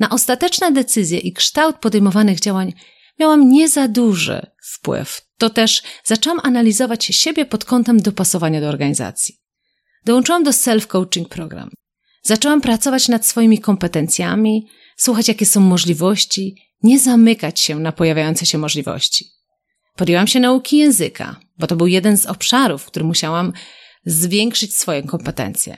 Na 0.00 0.10
ostateczne 0.10 0.72
decyzje 0.72 1.18
i 1.18 1.32
kształt 1.32 1.76
podejmowanych 1.76 2.40
działań 2.40 2.72
miałam 3.20 3.48
nie 3.48 3.68
za 3.68 3.88
duży 3.88 4.46
wpływ. 4.62 5.25
To 5.38 5.50
też 5.50 5.82
zaczęłam 6.04 6.40
analizować 6.42 7.04
siebie 7.04 7.46
pod 7.46 7.64
kątem 7.64 8.00
dopasowania 8.00 8.60
do 8.60 8.68
organizacji. 8.68 9.34
Dołączyłam 10.04 10.44
do 10.44 10.50
self-coaching 10.50 11.28
program. 11.28 11.70
Zaczęłam 12.22 12.60
pracować 12.60 13.08
nad 13.08 13.26
swoimi 13.26 13.58
kompetencjami, 13.58 14.66
słuchać 14.96 15.28
jakie 15.28 15.46
są 15.46 15.60
możliwości, 15.60 16.56
nie 16.82 16.98
zamykać 16.98 17.60
się 17.60 17.78
na 17.78 17.92
pojawiające 17.92 18.46
się 18.46 18.58
możliwości. 18.58 19.30
Podjęłam 19.96 20.26
się 20.26 20.40
nauki 20.40 20.76
języka, 20.76 21.40
bo 21.58 21.66
to 21.66 21.76
był 21.76 21.86
jeden 21.86 22.16
z 22.16 22.26
obszarów, 22.26 22.82
w 22.82 22.86
którym 22.86 23.08
musiałam 23.08 23.52
zwiększyć 24.06 24.76
swoje 24.76 25.02
kompetencje. 25.02 25.76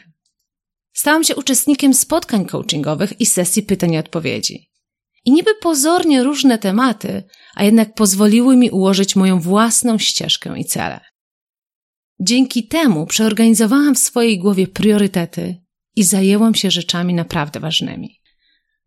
Stałam 0.92 1.24
się 1.24 1.36
uczestnikiem 1.36 1.94
spotkań 1.94 2.46
coachingowych 2.46 3.20
i 3.20 3.26
sesji 3.26 3.62
pytań 3.62 3.92
i 3.92 3.98
odpowiedzi. 3.98 4.67
I 5.28 5.32
niby 5.32 5.54
pozornie 5.54 6.22
różne 6.22 6.58
tematy, 6.58 7.22
a 7.54 7.64
jednak 7.64 7.94
pozwoliły 7.94 8.56
mi 8.56 8.70
ułożyć 8.70 9.16
moją 9.16 9.40
własną 9.40 9.98
ścieżkę 9.98 10.58
i 10.58 10.64
cele. 10.64 11.00
Dzięki 12.20 12.68
temu 12.68 13.06
przeorganizowałam 13.06 13.94
w 13.94 13.98
swojej 13.98 14.38
głowie 14.38 14.66
priorytety 14.66 15.56
i 15.96 16.04
zajęłam 16.04 16.54
się 16.54 16.70
rzeczami 16.70 17.14
naprawdę 17.14 17.60
ważnymi. 17.60 18.20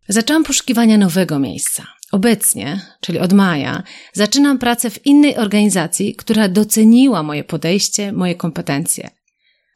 Zaczęłam 0.07 0.43
poszukiwania 0.43 0.97
nowego 0.97 1.39
miejsca. 1.39 1.87
Obecnie, 2.11 2.81
czyli 3.01 3.19
od 3.19 3.33
maja, 3.33 3.83
zaczynam 4.13 4.59
pracę 4.59 4.89
w 4.89 5.05
innej 5.05 5.37
organizacji, 5.37 6.15
która 6.15 6.47
doceniła 6.47 7.23
moje 7.23 7.43
podejście, 7.43 8.11
moje 8.11 8.35
kompetencje. 8.35 9.09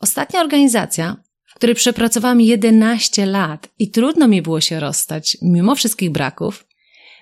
Ostatnia 0.01 0.41
organizacja, 0.41 1.17
w 1.56 1.58
której 1.58 1.76
przepracowałam 1.76 2.41
11 2.41 3.26
lat 3.26 3.70
i 3.80 3.91
trudno 3.91 4.28
mi 4.28 4.41
było 4.41 4.62
się 4.62 4.80
rozstać, 4.80 5.38
mimo 5.41 5.76
wszystkich 5.76 6.12
braków, 6.12 6.68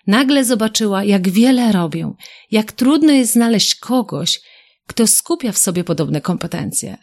nagle 0.08 0.46
zobaczyła, 0.46 1.04
jak 1.04 1.30
wiele 1.30 1.72
robię, 1.72 2.14
jak 2.52 2.72
trudno 2.72 3.12
jest 3.12 3.34
znaleźć 3.34 3.76
kogoś, 3.76 4.42
kto 4.88 5.08
skupia 5.08 5.52
w 5.52 5.58
sobie 5.58 5.84
podobne 5.84 6.22
kompetencje. 6.22 6.98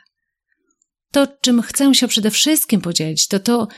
To, 1.13 1.27
czym 1.41 1.63
chcę 1.63 1.95
się 1.95 2.09
przede 2.09 2.31
wszystkim 2.31 2.81
podzielić, 2.81 3.29
to 3.29 3.41
to, 3.41 3.69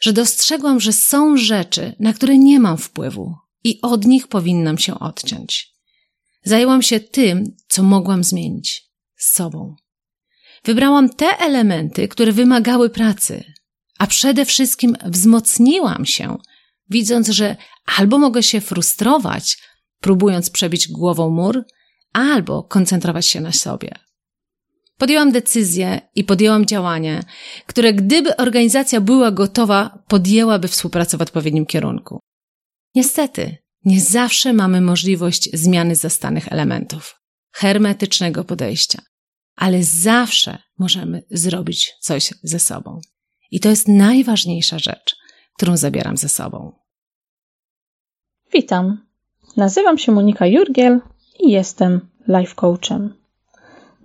że 0.00 0.12
dostrzegłam, 0.12 0.80
że 0.80 0.92
są 0.92 1.36
rzeczy, 1.36 1.94
na 2.00 2.12
które 2.12 2.38
nie 2.38 2.60
mam 2.60 2.78
wpływu 2.78 3.34
i 3.64 3.80
od 3.82 4.04
nich 4.04 4.28
powinnam 4.28 4.78
się 4.78 4.98
odciąć. 4.98 5.74
Zajęłam 6.44 6.82
się 6.82 7.00
tym, 7.00 7.56
co 7.68 7.82
mogłam 7.82 8.24
zmienić 8.24 8.90
sobą. 9.16 9.76
Wybrałam 10.64 11.08
te 11.08 11.26
elementy, 11.38 12.08
które 12.08 12.32
wymagały 12.32 12.90
pracy, 12.90 13.44
a 13.98 14.06
przede 14.06 14.44
wszystkim 14.44 14.96
wzmocniłam 15.04 16.06
się, 16.06 16.36
widząc, 16.90 17.28
że 17.28 17.56
albo 17.98 18.18
mogę 18.18 18.42
się 18.42 18.60
frustrować, 18.60 19.58
próbując 20.00 20.50
przebić 20.50 20.88
głową 20.88 21.30
mur, 21.30 21.64
albo 22.12 22.62
koncentrować 22.62 23.26
się 23.26 23.40
na 23.40 23.52
sobie. 23.52 23.94
Podjęłam 24.98 25.32
decyzję 25.32 26.00
i 26.14 26.24
podjęłam 26.24 26.66
działanie, 26.66 27.22
które 27.66 27.92
gdyby 27.94 28.36
organizacja 28.36 29.00
była 29.00 29.30
gotowa, 29.30 30.04
podjęłaby 30.08 30.68
współpracę 30.68 31.16
w 31.16 31.22
odpowiednim 31.22 31.66
kierunku. 31.66 32.20
Niestety, 32.94 33.56
nie 33.84 34.00
zawsze 34.00 34.52
mamy 34.52 34.80
możliwość 34.80 35.48
zmiany 35.52 35.96
zastanych 35.96 36.52
elementów, 36.52 37.14
hermetycznego 37.52 38.44
podejścia, 38.44 39.02
ale 39.58 39.82
zawsze 39.82 40.58
możemy 40.78 41.22
zrobić 41.30 41.94
coś 42.00 42.34
ze 42.42 42.58
sobą. 42.58 43.00
I 43.50 43.60
to 43.60 43.68
jest 43.68 43.88
najważniejsza 43.88 44.78
rzecz, 44.78 45.16
którą 45.56 45.76
zabieram 45.76 46.16
ze 46.16 46.28
sobą. 46.28 46.72
Witam. 48.52 49.06
Nazywam 49.56 49.98
się 49.98 50.12
Monika 50.12 50.46
Jurgiel 50.46 51.00
i 51.40 51.50
jestem 51.50 52.08
life 52.28 52.54
coachem. 52.54 53.14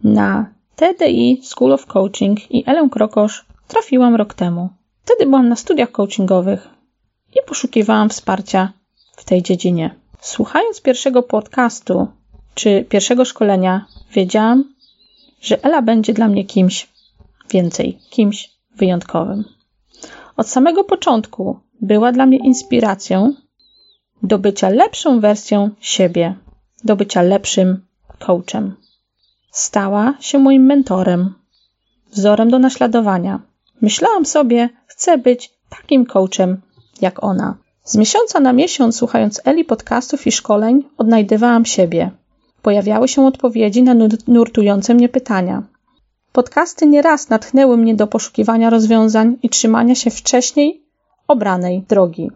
Na 0.04 0.54
TDI 0.76 1.42
School 1.44 1.74
of 1.74 1.86
Coaching 1.86 2.52
i 2.52 2.64
Elę 2.66 2.90
Krokosz 2.92 3.46
trafiłam 3.68 4.16
rok 4.16 4.34
temu. 4.34 4.70
Wtedy 5.04 5.26
byłam 5.26 5.50
na 5.50 5.56
studiach 5.56 5.92
coachingowych 5.92 6.70
i 7.36 7.40
poszukiwałam 7.48 8.10
wsparcia 8.10 8.74
w 9.18 9.26
tej 9.26 9.44
dziedzinie. 9.44 9.96
Słuchając 10.22 10.82
pierwszego 10.82 11.24
podcastu 11.24 12.08
czy 12.54 12.86
pierwszego 12.90 13.26
szkolenia, 13.26 13.86
wiedziałam, 14.12 14.73
że 15.44 15.64
Ela 15.64 15.82
będzie 15.82 16.14
dla 16.14 16.28
mnie 16.28 16.46
kimś 16.46 16.88
więcej, 17.50 18.00
kimś 18.10 18.50
wyjątkowym. 18.76 19.44
Od 20.38 20.50
samego 20.50 20.84
początku 20.84 21.60
była 21.82 22.12
dla 22.12 22.26
mnie 22.26 22.38
inspiracją 22.38 23.34
do 24.24 24.40
bycia 24.40 24.70
lepszą 24.70 25.20
wersją 25.20 25.70
siebie, 25.80 26.36
do 26.84 26.96
bycia 26.96 27.22
lepszym 27.22 27.86
coachem. 28.20 28.76
Stała 29.52 30.14
się 30.20 30.40
moim 30.40 30.66
mentorem, 30.66 31.34
wzorem 32.12 32.50
do 32.50 32.60
naśladowania. 32.60 33.40
Myślałam 33.82 34.26
sobie, 34.26 34.70
chcę 34.88 35.18
być 35.18 35.54
takim 35.70 36.06
coachem 36.06 36.62
jak 37.02 37.24
ona. 37.24 37.58
Z 37.84 37.96
miesiąca 37.96 38.40
na 38.40 38.54
miesiąc, 38.54 38.98
słuchając 38.98 39.42
Eli 39.46 39.66
podcastów 39.66 40.28
i 40.28 40.32
szkoleń, 40.32 40.84
odnajdywałam 40.98 41.66
siebie. 41.66 42.12
Pojawiały 42.64 43.08
się 43.08 43.26
odpowiedzi 43.26 43.84
na 43.84 43.96
nurtujące 44.28 44.94
mnie 44.94 45.10
pytania. 45.10 45.64
Podcasty 46.32 46.88
nieraz 46.88 47.30
natchnęły 47.30 47.78
mnie 47.78 47.96
do 47.96 48.08
poszukiwania 48.08 48.70
rozwiązań 48.70 49.38
i 49.44 49.50
trzymania 49.50 49.96
się 49.96 50.10
wcześniej 50.10 50.82
obranej 51.28 51.82
drogi. 51.90 52.32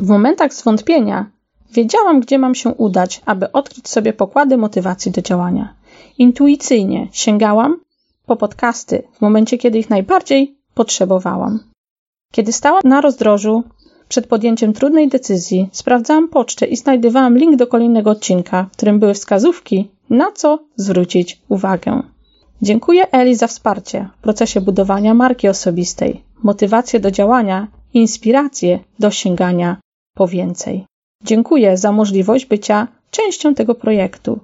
W 0.00 0.08
momentach 0.08 0.54
zwątpienia 0.54 1.30
wiedziałam, 1.72 2.20
gdzie 2.20 2.38
mam 2.38 2.54
się 2.54 2.70
udać, 2.70 3.20
aby 3.24 3.52
odkryć 3.52 3.88
sobie 3.88 4.12
pokłady 4.12 4.56
motywacji 4.56 5.12
do 5.12 5.22
działania. 5.22 5.74
Intuicyjnie 6.18 7.08
sięgałam 7.12 7.76
po 8.26 8.36
podcasty 8.36 9.02
w 9.12 9.20
momencie, 9.20 9.58
kiedy 9.58 9.78
ich 9.78 9.90
najbardziej 9.90 10.56
potrzebowałam. 10.74 11.60
Kiedy 12.32 12.52
stałam 12.52 12.80
na 12.84 13.00
rozdrożu 13.00 13.64
przed 14.12 14.26
podjęciem 14.26 14.72
trudnej 14.72 15.08
decyzji, 15.08 15.68
sprawdzałam 15.72 16.28
pocztę 16.28 16.66
i 16.66 16.76
znajdowałam 16.76 17.38
link 17.38 17.56
do 17.56 17.66
kolejnego 17.66 18.10
odcinka, 18.10 18.66
w 18.72 18.76
którym 18.76 18.98
były 18.98 19.14
wskazówki, 19.14 19.88
na 20.10 20.32
co 20.32 20.58
zwrócić 20.76 21.40
uwagę. 21.48 22.02
Dziękuję 22.62 23.12
Eli 23.12 23.34
za 23.34 23.46
wsparcie 23.46 24.08
w 24.18 24.22
procesie 24.22 24.60
budowania 24.60 25.14
marki 25.14 25.48
osobistej, 25.48 26.22
motywację 26.42 27.00
do 27.00 27.10
działania 27.10 27.68
i 27.94 27.98
inspirację 27.98 28.78
do 28.98 29.10
sięgania 29.10 29.76
po 30.14 30.28
więcej. 30.28 30.84
Dziękuję 31.24 31.76
za 31.76 31.92
możliwość 31.92 32.46
bycia 32.46 32.88
częścią 33.10 33.54
tego 33.54 33.74
projektu. 33.74 34.38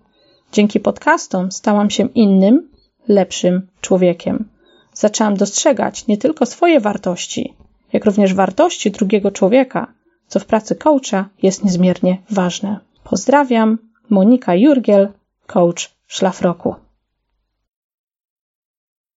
Dzięki 0.52 0.80
podcastom 0.80 1.52
stałam 1.52 1.90
się 1.90 2.08
innym, 2.14 2.68
lepszym 3.08 3.66
człowiekiem. 3.80 4.44
Zaczęłam 4.94 5.36
dostrzegać 5.36 6.06
nie 6.06 6.18
tylko 6.18 6.46
swoje 6.46 6.80
wartości, 6.80 7.54
jak 7.92 8.04
również 8.04 8.34
wartości 8.34 8.90
drugiego 8.90 9.30
człowieka, 9.30 9.92
co 10.26 10.40
w 10.40 10.44
pracy 10.44 10.76
coacha 10.76 11.28
jest 11.42 11.64
niezmiernie 11.64 12.22
ważne. 12.30 12.80
Pozdrawiam, 13.04 13.78
Monika 14.10 14.54
Jurgiel, 14.54 15.08
coach 15.46 15.94
Szlafroku. 16.06 16.74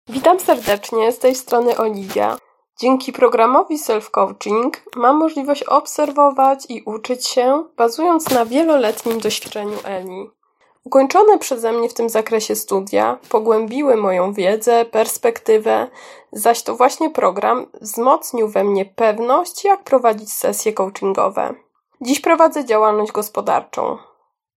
Witam 0.09 0.41
serdecznie, 0.41 1.13
z 1.13 1.19
tej 1.19 1.35
strony 1.35 1.77
Oliwia. 1.77 2.39
Dzięki 2.81 3.13
programowi 3.13 3.79
Self-Coaching 3.79 4.71
mam 4.97 5.17
możliwość 5.17 5.63
obserwować 5.63 6.67
i 6.69 6.83
uczyć 6.83 7.27
się, 7.27 7.65
bazując 7.77 8.31
na 8.31 8.47
wieloletnim 8.47 9.21
doświadczeniu 9.21 9.77
Eli. 9.85 10.31
Ukończone 10.85 11.39
przeze 11.39 11.73
mnie 11.73 11.89
w 11.89 11.95
tym 11.95 12.09
zakresie 12.09 12.57
studia 12.57 13.19
pogłębiły 13.29 13.97
moją 13.97 14.33
wiedzę, 14.33 14.85
perspektywę, 14.85 15.89
zaś 16.33 16.63
to 16.63 16.77
właśnie 16.77 17.11
program 17.11 17.67
wzmocnił 17.81 18.49
we 18.49 18.65
mnie 18.65 18.85
pewność, 18.85 19.65
jak 19.65 19.85
prowadzić 19.85 20.33
sesje 20.33 20.73
coachingowe. 20.73 21.55
Dziś 22.01 22.21
prowadzę 22.21 22.65
działalność 22.65 23.13
gospodarczą. 23.13 23.99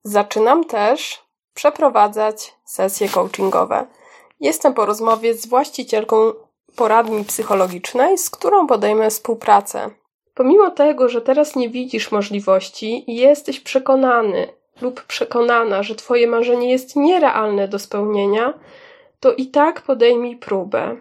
Zaczynam 0.04 0.64
też 0.64 1.24
przeprowadzać 1.54 2.56
sesje 2.66 3.10
coachingowe. 3.10 3.86
Jestem 4.40 4.74
po 4.74 4.86
rozmowie 4.86 5.34
z 5.34 5.48
właścicielką 5.48 6.34
poradni 6.76 7.26
psychologicznej, 7.26 8.18
z 8.18 8.30
którą 8.30 8.68
podejmę 8.68 9.10
współpracę. 9.10 9.90
Pomimo 10.34 10.72
tego, 10.72 11.10
że 11.10 11.22
teraz 11.22 11.56
nie 11.56 11.70
widzisz 11.70 12.12
możliwości 12.12 13.04
jesteś 13.08 13.60
przekonany 13.60 14.63
lub 14.82 15.04
przekonana, 15.04 15.84
że 15.84 15.96
Twoje 15.96 16.28
marzenie 16.28 16.72
jest 16.72 16.96
nierealne 16.96 17.68
do 17.68 17.80
spełnienia, 17.80 18.54
to 19.20 19.34
i 19.34 19.48
tak 19.48 19.82
podejmij 19.82 20.36
próbę. 20.36 20.98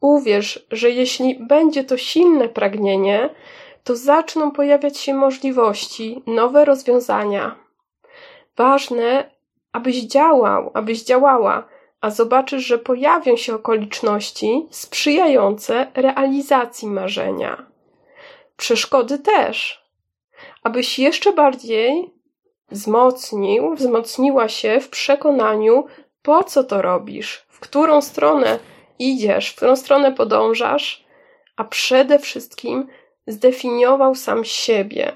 Uwierz, 0.00 0.66
że 0.70 0.90
jeśli 0.90 1.38
będzie 1.40 1.84
to 1.84 1.96
silne 1.96 2.48
pragnienie, 2.48 3.30
to 3.84 3.96
zaczną 3.96 4.50
pojawiać 4.50 4.98
się 4.98 5.14
możliwości, 5.14 6.22
nowe 6.26 6.64
rozwiązania. 6.64 7.56
Ważne, 8.56 9.30
abyś 9.72 10.00
działał, 10.00 10.70
abyś 10.74 11.02
działała, 11.02 11.68
a 12.00 12.10
zobaczysz, 12.10 12.66
że 12.66 12.78
pojawią 12.78 13.36
się 13.36 13.54
okoliczności 13.54 14.66
sprzyjające 14.70 15.86
realizacji 15.94 16.88
marzenia. 16.88 17.66
Przeszkody 18.56 19.18
też, 19.18 19.84
abyś 20.62 20.98
jeszcze 20.98 21.32
bardziej 21.32 22.11
wzmocnił, 22.72 23.74
wzmocniła 23.74 24.48
się 24.48 24.80
w 24.80 24.88
przekonaniu, 24.88 25.86
po 26.22 26.44
co 26.44 26.64
to 26.64 26.82
robisz, 26.82 27.46
w 27.48 27.60
którą 27.60 28.02
stronę 28.02 28.58
idziesz, 28.98 29.50
w 29.50 29.56
którą 29.56 29.76
stronę 29.76 30.12
podążasz, 30.12 31.04
a 31.56 31.64
przede 31.64 32.18
wszystkim 32.18 32.88
zdefiniował 33.26 34.14
sam 34.14 34.44
siebie. 34.44 35.12